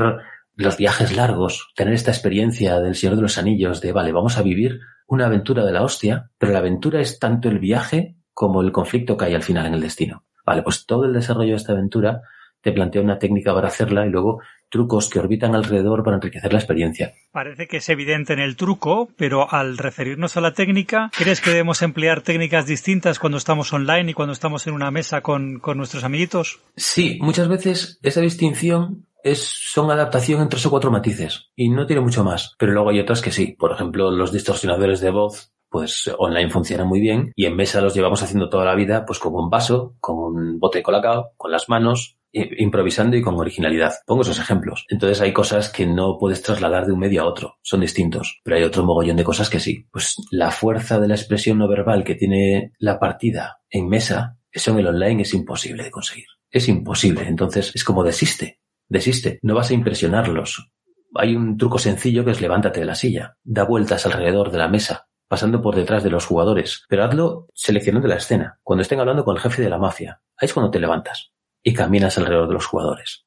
los 0.55 0.77
viajes 0.77 1.15
largos, 1.15 1.71
tener 1.75 1.93
esta 1.93 2.11
experiencia 2.11 2.79
del 2.79 2.95
Señor 2.95 3.15
de 3.15 3.23
los 3.23 3.37
Anillos, 3.37 3.81
de, 3.81 3.91
vale, 3.91 4.11
vamos 4.11 4.37
a 4.37 4.41
vivir 4.41 4.79
una 5.07 5.25
aventura 5.25 5.65
de 5.65 5.71
la 5.71 5.83
hostia, 5.83 6.29
pero 6.37 6.53
la 6.53 6.59
aventura 6.59 7.01
es 7.01 7.19
tanto 7.19 7.49
el 7.49 7.59
viaje 7.59 8.15
como 8.33 8.61
el 8.61 8.71
conflicto 8.71 9.17
que 9.17 9.25
hay 9.25 9.33
al 9.33 9.43
final 9.43 9.65
en 9.65 9.73
el 9.73 9.81
destino. 9.81 10.23
Vale, 10.45 10.63
pues 10.63 10.85
todo 10.85 11.05
el 11.05 11.13
desarrollo 11.13 11.51
de 11.51 11.57
esta 11.57 11.73
aventura 11.73 12.21
te 12.61 12.71
plantea 12.71 13.01
una 13.01 13.19
técnica 13.19 13.53
para 13.53 13.67
hacerla 13.67 14.05
y 14.05 14.09
luego 14.09 14.41
trucos 14.71 15.09
que 15.09 15.19
orbitan 15.19 15.53
alrededor 15.53 16.03
para 16.03 16.15
enriquecer 16.15 16.51
la 16.51 16.59
experiencia. 16.59 17.13
Parece 17.31 17.67
que 17.67 17.77
es 17.77 17.89
evidente 17.89 18.33
en 18.33 18.39
el 18.39 18.55
truco, 18.55 19.09
pero 19.17 19.51
al 19.53 19.77
referirnos 19.77 20.37
a 20.37 20.41
la 20.41 20.53
técnica, 20.53 21.11
¿crees 21.15 21.41
que 21.41 21.51
debemos 21.51 21.83
emplear 21.83 22.21
técnicas 22.21 22.65
distintas 22.65 23.19
cuando 23.19 23.37
estamos 23.37 23.71
online 23.71 24.11
y 24.11 24.13
cuando 24.15 24.33
estamos 24.33 24.65
en 24.65 24.73
una 24.73 24.89
mesa 24.89 25.21
con, 25.21 25.59
con 25.59 25.77
nuestros 25.77 26.03
amiguitos? 26.03 26.59
Sí, 26.75 27.19
muchas 27.21 27.47
veces 27.47 27.99
esa 28.01 28.21
distinción 28.21 29.05
es, 29.23 29.41
son 29.43 29.91
adaptación 29.91 30.41
en 30.41 30.49
tres 30.49 30.65
o 30.65 30.71
cuatro 30.71 30.89
matices 30.89 31.51
y 31.55 31.69
no 31.69 31.85
tiene 31.85 32.01
mucho 32.01 32.23
más. 32.23 32.55
Pero 32.57 32.71
luego 32.71 32.89
hay 32.89 32.99
otras 32.99 33.21
que 33.21 33.31
sí. 33.31 33.55
Por 33.59 33.71
ejemplo, 33.71 34.09
los 34.09 34.31
distorsionadores 34.31 35.01
de 35.01 35.11
voz 35.11 35.51
pues 35.69 36.13
online 36.17 36.49
funcionan 36.49 36.87
muy 36.87 36.99
bien 36.99 37.31
y 37.33 37.45
en 37.45 37.55
mesa 37.55 37.79
los 37.79 37.93
llevamos 37.93 38.21
haciendo 38.21 38.49
toda 38.49 38.65
la 38.65 38.75
vida 38.75 39.05
pues 39.05 39.19
con 39.19 39.33
un 39.33 39.49
vaso, 39.49 39.95
con 40.01 40.17
un 40.17 40.59
bote 40.59 40.79
de 40.79 40.83
colacao, 40.83 41.31
con 41.37 41.49
las 41.49 41.69
manos, 41.69 42.17
improvisando 42.33 43.17
y 43.17 43.21
con 43.21 43.35
originalidad. 43.35 43.93
Pongo 44.05 44.21
esos 44.21 44.39
ejemplos. 44.39 44.85
Entonces 44.89 45.21
hay 45.21 45.33
cosas 45.33 45.69
que 45.69 45.85
no 45.85 46.17
puedes 46.19 46.41
trasladar 46.41 46.85
de 46.85 46.93
un 46.93 46.99
medio 46.99 47.21
a 47.21 47.25
otro, 47.25 47.57
son 47.61 47.81
distintos, 47.81 48.39
pero 48.43 48.57
hay 48.57 48.63
otro 48.63 48.83
mogollón 48.83 49.17
de 49.17 49.23
cosas 49.23 49.49
que 49.49 49.59
sí. 49.59 49.87
Pues 49.91 50.15
la 50.31 50.51
fuerza 50.51 50.99
de 50.99 51.07
la 51.07 51.15
expresión 51.15 51.57
no 51.57 51.67
verbal 51.67 52.03
que 52.03 52.15
tiene 52.15 52.73
la 52.79 52.99
partida 52.99 53.59
en 53.69 53.87
mesa, 53.87 54.37
eso 54.51 54.71
en 54.71 54.79
el 54.79 54.87
online 54.87 55.23
es 55.23 55.33
imposible 55.33 55.83
de 55.83 55.91
conseguir. 55.91 56.25
Es 56.49 56.67
imposible. 56.67 57.27
Entonces 57.27 57.71
es 57.73 57.83
como 57.83 58.03
desiste, 58.03 58.59
desiste. 58.87 59.39
No 59.41 59.55
vas 59.55 59.71
a 59.71 59.73
impresionarlos. 59.73 60.71
Hay 61.15 61.35
un 61.35 61.57
truco 61.57 61.77
sencillo 61.77 62.23
que 62.23 62.31
es 62.31 62.41
levántate 62.41 62.79
de 62.79 62.85
la 62.85 62.95
silla, 62.95 63.37
da 63.43 63.63
vueltas 63.63 64.05
alrededor 64.05 64.51
de 64.51 64.57
la 64.57 64.69
mesa, 64.69 65.07
pasando 65.27 65.61
por 65.61 65.75
detrás 65.75 66.03
de 66.03 66.09
los 66.09 66.25
jugadores, 66.25 66.85
pero 66.87 67.03
hazlo 67.03 67.47
seleccionando 67.53 68.07
la 68.07 68.15
escena, 68.15 68.59
cuando 68.63 68.81
estén 68.81 69.01
hablando 69.01 69.25
con 69.25 69.35
el 69.35 69.41
jefe 69.41 69.61
de 69.61 69.69
la 69.69 69.77
mafia. 69.77 70.21
Ahí 70.37 70.45
es 70.45 70.53
cuando 70.53 70.71
te 70.71 70.79
levantas 70.79 71.30
y 71.63 71.73
caminas 71.73 72.17
alrededor 72.17 72.47
de 72.47 72.53
los 72.55 72.65
jugadores. 72.65 73.25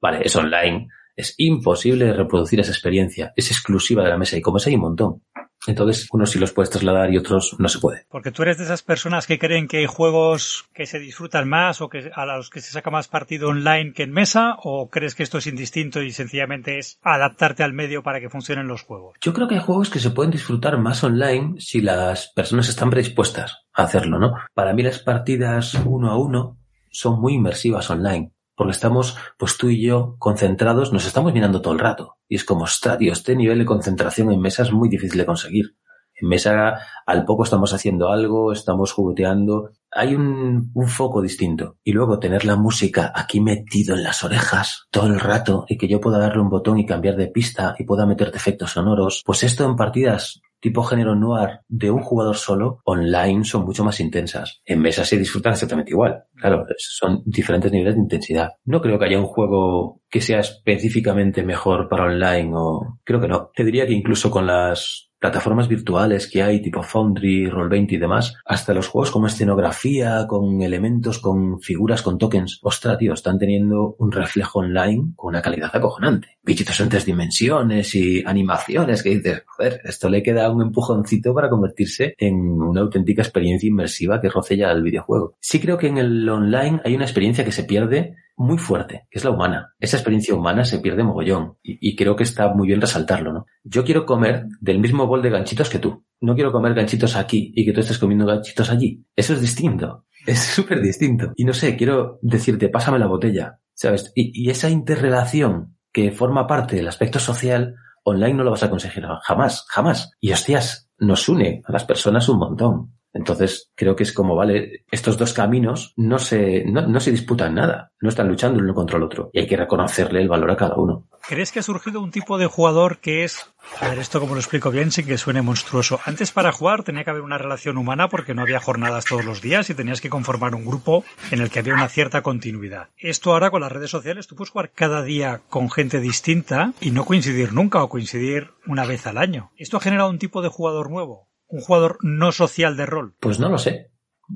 Vale, 0.00 0.20
es 0.22 0.36
online, 0.36 0.88
es 1.16 1.34
imposible 1.38 2.12
reproducir 2.12 2.60
esa 2.60 2.72
experiencia, 2.72 3.32
es 3.36 3.50
exclusiva 3.50 4.04
de 4.04 4.10
la 4.10 4.18
mesa 4.18 4.36
y 4.36 4.42
como 4.42 4.58
es 4.58 4.66
hay 4.66 4.74
un 4.74 4.82
montón. 4.82 5.22
Entonces, 5.66 6.06
unos 6.12 6.30
sí 6.30 6.38
los 6.38 6.52
puedes 6.52 6.70
trasladar 6.70 7.12
y 7.12 7.18
otros 7.18 7.56
no 7.58 7.68
se 7.68 7.80
puede. 7.80 8.06
Porque 8.08 8.30
tú 8.30 8.42
eres 8.42 8.58
de 8.58 8.64
esas 8.64 8.82
personas 8.82 9.26
que 9.26 9.38
creen 9.38 9.66
que 9.66 9.78
hay 9.78 9.86
juegos 9.86 10.68
que 10.72 10.86
se 10.86 10.98
disfrutan 10.98 11.48
más 11.48 11.80
o 11.80 11.88
que 11.88 12.10
a 12.14 12.24
los 12.24 12.50
que 12.50 12.60
se 12.60 12.70
saca 12.70 12.90
más 12.90 13.08
partido 13.08 13.48
online 13.48 13.92
que 13.92 14.04
en 14.04 14.12
mesa, 14.12 14.56
o 14.62 14.88
crees 14.90 15.14
que 15.14 15.24
esto 15.24 15.38
es 15.38 15.46
indistinto 15.46 16.02
y 16.02 16.12
sencillamente 16.12 16.78
es 16.78 16.98
adaptarte 17.02 17.64
al 17.64 17.72
medio 17.72 18.02
para 18.02 18.20
que 18.20 18.30
funcionen 18.30 18.68
los 18.68 18.82
juegos. 18.82 19.16
Yo 19.20 19.32
creo 19.32 19.48
que 19.48 19.56
hay 19.56 19.60
juegos 19.60 19.90
que 19.90 19.98
se 19.98 20.10
pueden 20.10 20.30
disfrutar 20.30 20.78
más 20.78 21.02
online 21.02 21.54
si 21.58 21.80
las 21.80 22.28
personas 22.28 22.68
están 22.68 22.90
predispuestas 22.90 23.64
a 23.72 23.84
hacerlo, 23.84 24.18
¿no? 24.18 24.34
Para 24.54 24.72
mí 24.72 24.82
las 24.82 25.00
partidas 25.00 25.74
uno 25.84 26.10
a 26.10 26.18
uno 26.18 26.58
son 26.96 27.20
muy 27.20 27.34
inmersivas 27.34 27.90
online, 27.90 28.32
porque 28.54 28.72
estamos, 28.72 29.16
pues 29.38 29.58
tú 29.58 29.68
y 29.68 29.82
yo, 29.82 30.16
concentrados, 30.18 30.92
nos 30.92 31.06
estamos 31.06 31.34
mirando 31.34 31.60
todo 31.60 31.74
el 31.74 31.78
rato. 31.78 32.16
Y 32.26 32.36
es 32.36 32.44
como, 32.44 32.64
ostras, 32.64 32.98
este 33.00 33.36
nivel 33.36 33.58
de 33.58 33.66
concentración 33.66 34.32
en 34.32 34.40
mesa 34.40 34.62
es 34.62 34.72
muy 34.72 34.88
difícil 34.88 35.18
de 35.18 35.26
conseguir. 35.26 35.76
En 36.18 36.28
mesa, 36.28 36.78
al 37.04 37.26
poco 37.26 37.44
estamos 37.44 37.74
haciendo 37.74 38.08
algo, 38.08 38.50
estamos 38.50 38.92
jugueteando. 38.92 39.72
Hay 39.90 40.14
un, 40.14 40.72
foco 40.86 41.20
distinto. 41.20 41.76
Y 41.84 41.92
luego 41.92 42.18
tener 42.18 42.46
la 42.46 42.56
música 42.56 43.12
aquí 43.14 43.40
metido 43.42 43.94
en 43.94 44.02
las 44.02 44.24
orejas 44.24 44.86
todo 44.90 45.08
el 45.08 45.20
rato 45.20 45.66
y 45.68 45.76
que 45.76 45.88
yo 45.88 46.00
pueda 46.00 46.18
darle 46.18 46.40
un 46.40 46.48
botón 46.48 46.78
y 46.78 46.86
cambiar 46.86 47.16
de 47.16 47.26
pista 47.26 47.76
y 47.78 47.84
pueda 47.84 48.06
meterte 48.06 48.38
efectos 48.38 48.72
sonoros. 48.72 49.22
Pues 49.26 49.42
esto 49.42 49.66
en 49.66 49.76
partidas 49.76 50.40
tipo 50.60 50.82
género 50.82 51.14
noir 51.14 51.60
de 51.68 51.90
un 51.90 52.02
jugador 52.02 52.36
solo, 52.36 52.80
online 52.84 53.44
son 53.44 53.64
mucho 53.64 53.84
más 53.84 54.00
intensas. 54.00 54.62
En 54.64 54.80
mesa 54.80 55.04
se 55.04 55.18
disfrutan 55.18 55.52
exactamente 55.52 55.90
igual. 55.92 56.24
Claro, 56.34 56.64
son 56.76 57.22
diferentes 57.24 57.72
niveles 57.72 57.94
de 57.94 58.00
intensidad. 58.00 58.50
No 58.64 58.80
creo 58.80 58.98
que 58.98 59.06
haya 59.06 59.18
un 59.18 59.26
juego 59.26 60.02
que 60.08 60.20
sea 60.20 60.40
específicamente 60.40 61.42
mejor 61.42 61.88
para 61.88 62.04
online 62.04 62.50
o 62.54 62.98
creo 63.04 63.20
que 63.20 63.28
no. 63.28 63.50
Te 63.54 63.64
diría 63.64 63.86
que 63.86 63.92
incluso 63.92 64.30
con 64.30 64.46
las 64.46 65.06
plataformas 65.18 65.68
virtuales 65.68 66.30
que 66.30 66.42
hay, 66.42 66.60
tipo 66.60 66.82
Foundry, 66.82 67.46
Roll20 67.50 67.92
y 67.92 67.96
demás, 67.96 68.34
hasta 68.44 68.74
los 68.74 68.88
juegos 68.88 69.10
como 69.10 69.26
escenografía, 69.26 70.26
con 70.28 70.60
elementos, 70.62 71.18
con 71.18 71.60
figuras, 71.60 72.02
con 72.02 72.18
tokens. 72.18 72.60
Ostras, 72.62 72.98
tío, 72.98 73.14
están 73.14 73.38
teniendo 73.38 73.96
un 73.98 74.12
reflejo 74.12 74.60
online 74.60 75.12
con 75.16 75.30
una 75.30 75.42
calidad 75.42 75.70
acojonante. 75.72 76.38
Bichitos 76.42 76.80
en 76.80 76.88
tres 76.88 77.06
dimensiones 77.06 77.94
y 77.94 78.22
animaciones 78.24 79.02
que 79.02 79.16
dices, 79.16 79.42
joder, 79.46 79.80
esto 79.84 80.08
le 80.08 80.22
queda 80.22 80.45
un 80.50 80.62
empujoncito 80.62 81.34
para 81.34 81.48
convertirse 81.48 82.14
en 82.18 82.36
una 82.36 82.80
auténtica 82.80 83.22
experiencia 83.22 83.68
inmersiva 83.68 84.20
que 84.20 84.28
roce 84.28 84.56
ya 84.56 84.70
el 84.70 84.82
videojuego. 84.82 85.36
Sí 85.40 85.60
creo 85.60 85.78
que 85.78 85.88
en 85.88 85.98
el 85.98 86.28
online 86.28 86.80
hay 86.84 86.94
una 86.94 87.04
experiencia 87.04 87.44
que 87.44 87.52
se 87.52 87.64
pierde 87.64 88.14
muy 88.36 88.58
fuerte, 88.58 89.06
que 89.10 89.18
es 89.18 89.24
la 89.24 89.30
humana. 89.30 89.74
Esa 89.80 89.96
experiencia 89.96 90.34
humana 90.34 90.64
se 90.64 90.78
pierde 90.78 91.02
mogollón 91.02 91.56
y, 91.62 91.96
creo 91.96 92.16
que 92.16 92.24
está 92.24 92.52
muy 92.52 92.66
bien 92.66 92.80
resaltarlo, 92.80 93.32
¿no? 93.32 93.46
Yo 93.64 93.84
quiero 93.84 94.04
comer 94.04 94.46
del 94.60 94.78
mismo 94.78 95.06
bol 95.06 95.22
de 95.22 95.30
ganchitos 95.30 95.70
que 95.70 95.78
tú. 95.78 96.04
No 96.20 96.34
quiero 96.34 96.52
comer 96.52 96.74
ganchitos 96.74 97.16
aquí 97.16 97.52
y 97.54 97.64
que 97.64 97.72
tú 97.72 97.80
estés 97.80 97.98
comiendo 97.98 98.26
ganchitos 98.26 98.70
allí. 98.70 99.04
Eso 99.16 99.32
es 99.32 99.40
distinto. 99.40 100.04
Es 100.26 100.40
súper 100.40 100.82
distinto. 100.82 101.32
Y 101.36 101.44
no 101.44 101.54
sé, 101.54 101.76
quiero 101.76 102.18
decirte, 102.20 102.68
pásame 102.68 102.98
la 102.98 103.06
botella, 103.06 103.60
¿sabes? 103.72 104.12
Y, 104.14 104.32
y 104.34 104.50
esa 104.50 104.68
interrelación 104.68 105.76
que 105.92 106.10
forma 106.10 106.46
parte 106.46 106.76
del 106.76 106.88
aspecto 106.88 107.18
social, 107.18 107.76
online 108.08 108.34
no 108.34 108.44
lo 108.44 108.52
vas 108.52 108.62
a 108.62 108.70
conseguir 108.70 109.04
jamás, 109.22 109.66
jamás. 109.68 110.12
Y 110.20 110.32
hostias, 110.32 110.88
nos 110.98 111.28
une 111.28 111.62
a 111.66 111.72
las 111.72 111.84
personas 111.84 112.28
un 112.28 112.38
montón. 112.38 112.95
Entonces, 113.16 113.70
creo 113.74 113.96
que 113.96 114.02
es 114.02 114.12
como, 114.12 114.34
vale, 114.34 114.84
estos 114.90 115.16
dos 115.16 115.32
caminos 115.32 115.92
no 115.96 116.18
se, 116.18 116.64
no, 116.66 116.86
no 116.86 117.00
se 117.00 117.10
disputan 117.10 117.54
nada, 117.54 117.92
no 118.00 118.08
están 118.08 118.28
luchando 118.28 118.60
uno 118.60 118.74
contra 118.74 118.98
el 118.98 119.04
otro, 119.04 119.30
y 119.32 119.40
hay 119.40 119.46
que 119.46 119.56
reconocerle 119.56 120.20
el 120.20 120.28
valor 120.28 120.50
a 120.50 120.56
cada 120.56 120.76
uno. 120.76 121.08
¿Crees 121.28 121.50
que 121.50 121.58
ha 121.58 121.62
surgido 121.62 122.00
un 122.00 122.12
tipo 122.12 122.38
de 122.38 122.46
jugador 122.46 122.98
que 122.98 123.24
es, 123.24 123.52
a 123.80 123.88
ver, 123.88 123.98
esto 123.98 124.20
como 124.20 124.34
lo 124.34 124.40
explico 124.40 124.70
bien 124.70 124.92
sin 124.92 125.06
que 125.06 125.18
suene 125.18 125.42
monstruoso? 125.42 125.98
Antes 126.04 126.30
para 126.30 126.52
jugar 126.52 126.84
tenía 126.84 127.02
que 127.02 127.10
haber 127.10 127.22
una 127.22 127.38
relación 127.38 127.78
humana 127.78 128.08
porque 128.08 128.32
no 128.32 128.42
había 128.42 128.60
jornadas 128.60 129.06
todos 129.06 129.24
los 129.24 129.42
días 129.42 129.68
y 129.68 129.74
tenías 129.74 130.00
que 130.00 130.08
conformar 130.08 130.54
un 130.54 130.64
grupo 130.64 131.04
en 131.32 131.40
el 131.40 131.50
que 131.50 131.58
había 131.58 131.74
una 131.74 131.88
cierta 131.88 132.22
continuidad. 132.22 132.90
Esto 132.96 133.32
ahora 133.32 133.50
con 133.50 133.62
las 133.62 133.72
redes 133.72 133.90
sociales 133.90 134.28
tú 134.28 134.36
puedes 134.36 134.50
jugar 134.52 134.70
cada 134.72 135.02
día 135.02 135.40
con 135.48 135.68
gente 135.68 135.98
distinta 135.98 136.74
y 136.80 136.92
no 136.92 137.04
coincidir 137.04 137.52
nunca 137.52 137.82
o 137.82 137.88
coincidir 137.88 138.52
una 138.66 138.86
vez 138.86 139.06
al 139.08 139.18
año. 139.18 139.50
¿Esto 139.56 139.78
ha 139.78 139.80
generado 139.80 140.10
un 140.10 140.20
tipo 140.20 140.42
de 140.42 140.48
jugador 140.48 140.90
nuevo? 140.90 141.26
¿Un 141.48 141.60
jugador 141.60 141.98
no 142.02 142.32
social 142.32 142.76
de 142.76 142.86
rol? 142.86 143.14
Pues 143.20 143.38
no 143.38 143.48
lo 143.48 143.58
sé. 143.58 143.90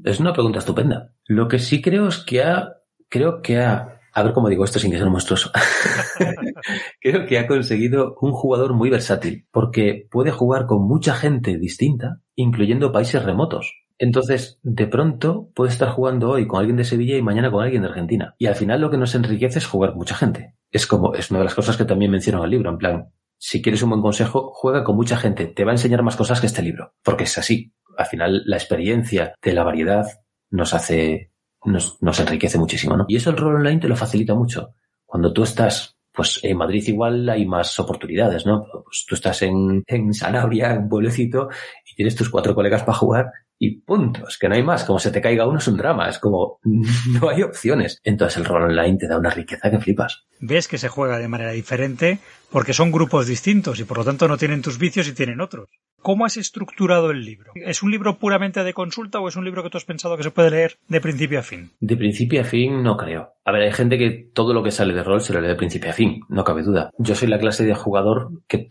Es 0.05 0.21
una 0.21 0.33
pregunta 0.33 0.61
estupenda. 0.61 1.15
Lo 1.27 1.49
que 1.49 1.59
sí 1.59 1.83
creo 1.83 2.09
es 2.09 2.19
que 2.19 2.43
ha, 2.43 2.77
creo 3.09 3.43
que 3.43 3.59
ha 3.59 4.01
a 4.13 4.23
ver 4.23 4.33
cómo 4.33 4.49
digo 4.49 4.65
esto 4.65 4.79
sin 4.79 4.91
que 4.91 4.99
sea 4.99 5.09
monstruoso. 5.09 5.51
Creo 7.01 7.27
que 7.27 7.39
ha 7.39 7.47
conseguido 7.47 8.17
un 8.21 8.33
jugador 8.33 8.75
muy 8.75 8.91
versátil, 8.91 9.47
porque 9.53 10.09
puede 10.11 10.31
jugar 10.31 10.67
con 10.67 10.83
mucha 10.87 11.15
gente 11.15 11.59
distinta, 11.59 12.21
incluyendo 12.35 12.93
países 12.93 13.25
remotos. 13.25 13.73
Entonces, 13.99 14.59
de 14.63 14.87
pronto, 14.87 15.51
puede 15.55 15.71
estar 15.71 15.91
jugando 15.91 16.31
hoy 16.31 16.47
con 16.47 16.59
alguien 16.59 16.77
de 16.77 16.85
Sevilla 16.85 17.17
y 17.17 17.23
mañana 17.23 17.51
con 17.51 17.63
alguien 17.63 17.83
de 17.83 17.89
Argentina. 17.89 18.35
Y 18.39 18.47
al 18.47 18.55
final 18.55 18.81
lo 18.81 18.91
que 18.91 18.97
nos 18.97 19.15
enriquece 19.15 19.59
es 19.59 19.67
jugar 19.67 19.95
mucha 19.95 20.15
gente. 20.15 20.55
Es 20.71 20.87
como, 20.87 21.15
es 21.15 21.31
una 21.31 21.41
de 21.41 21.45
las 21.45 21.55
cosas 21.55 21.77
que 21.77 21.85
también 21.85 22.11
menciono 22.11 22.39
en 22.39 22.45
el 22.45 22.51
libro, 22.51 22.71
en 22.71 22.79
plan, 22.79 23.13
si 23.43 23.63
quieres 23.63 23.83
un 23.83 23.91
buen 23.91 24.03
consejo, 24.03 24.53
juega 24.55 24.85
con 24.85 24.97
mucha 24.97 25.17
gente, 25.17 25.47
te 25.47 25.65
va 25.65 25.71
a 25.71 25.75
enseñar 25.75 26.03
más 26.03 26.15
cosas 26.15 26.41
que 26.41 26.47
este 26.47 26.63
libro, 26.63 26.93
porque 27.03 27.25
es 27.25 27.39
así. 27.39 27.73
Al 27.97 28.07
final, 28.07 28.43
la 28.45 28.57
experiencia 28.57 29.35
de 29.43 29.53
la 29.55 29.65
variedad 29.65 30.07
nos 30.51 30.75
hace 30.75 31.33
nos, 31.65 32.03
nos 32.03 32.21
enriquece 32.21 32.59
muchísimo, 32.59 32.97
¿no? 32.97 33.07
Y 33.09 33.17
eso 33.17 33.31
el 33.31 33.37
rol 33.37 33.57
online 33.57 33.81
te 33.81 33.89
lo 33.89 33.97
facilita 33.97 34.35
mucho. 34.35 34.75
Cuando 35.07 35.33
tú 35.33 35.43
estás 35.43 35.97
pues 36.13 36.41
en 36.43 36.57
Madrid 36.57 36.83
igual 36.87 37.29
hay 37.29 37.47
más 37.47 37.79
oportunidades, 37.79 38.45
¿no? 38.45 38.67
Pues 38.85 39.07
tú 39.09 39.15
estás 39.15 39.43
en, 39.43 39.85
Sanabria, 40.13 40.75
en 40.75 40.89
pueblecito, 40.89 41.49
y 41.91 41.95
tienes 41.95 42.17
tus 42.17 42.29
cuatro 42.29 42.55
colegas 42.55 42.83
para 42.83 42.99
jugar 42.99 43.33
y 43.59 43.81
punto. 43.81 44.27
Es 44.27 44.37
que 44.39 44.49
no 44.49 44.55
hay 44.55 44.63
más. 44.63 44.85
Como 44.85 44.99
se 44.99 45.11
te 45.11 45.21
caiga 45.21 45.47
uno 45.47 45.59
es 45.59 45.69
un 45.69 45.77
drama. 45.77 46.09
Es 46.09 46.19
como 46.19 46.59
no 46.65 47.29
hay 47.29 47.43
opciones. 47.43 48.01
Entonces 48.03 48.39
el 48.39 48.45
rol 48.45 48.65
online 48.65 48.99
te 48.99 49.07
da 49.07 49.19
una 49.19 49.31
riqueza 49.31 49.71
que 49.71 49.79
flipas. 49.79 50.27
Ves 50.41 50.67
que 50.67 50.79
se 50.79 50.89
juega 50.89 51.19
de 51.19 51.29
manera 51.29 51.53
diferente 51.53 52.19
porque 52.51 52.73
son 52.73 52.91
grupos 52.91 53.27
distintos 53.27 53.81
y 53.81 53.85
por 53.85 53.99
lo 53.99 54.05
tanto 54.05 54.29
no 54.29 54.37
tienen 54.37 54.63
tus 54.63 54.79
vicios 54.79 55.09
y 55.09 55.15
tienen 55.15 55.41
otros. 55.41 55.69
¿Cómo 56.03 56.25
has 56.25 56.39
estructurado 56.39 57.11
el 57.11 57.25
libro? 57.25 57.53
¿Es 57.55 57.83
un 57.83 57.91
libro 57.91 58.19
puramente 58.19 58.65
de 58.65 58.73
consulta 58.73 59.21
o 59.21 59.29
es 59.29 59.37
un 59.37 59.45
libro 59.45 59.63
que 59.63 59.69
tú 59.69 59.77
has 59.77 59.85
pensado 59.85 60.17
que 60.17 60.23
se 60.23 60.31
puede 60.31 60.51
leer 60.51 60.79
de 60.89 61.01
principio 61.01 61.39
a 61.39 61.43
fin? 61.43 61.73
De 61.79 61.97
principio 61.97 62.41
a 62.41 62.45
fin 62.45 62.83
no 62.83 62.97
creo. 62.97 63.35
A 63.45 63.53
ver, 63.53 63.63
hay 63.63 63.73
gente 63.73 63.99
que 63.99 64.31
todo 64.33 64.55
lo 64.55 64.63
que 64.63 64.71
sale 64.71 64.95
de 64.95 65.03
rol 65.03 65.21
se 65.21 65.35
lo 65.35 65.41
lee 65.41 65.49
de 65.49 65.57
principio 65.57 65.91
a 65.91 65.93
fin, 65.93 66.21
no 66.29 66.43
cabe 66.43 66.63
duda. 66.63 66.91
Yo 66.99 67.15
soy 67.15 67.29
la 67.29 67.39
clase 67.39 67.67
de 67.67 67.75
jugador 67.75 68.31
que 68.49 68.67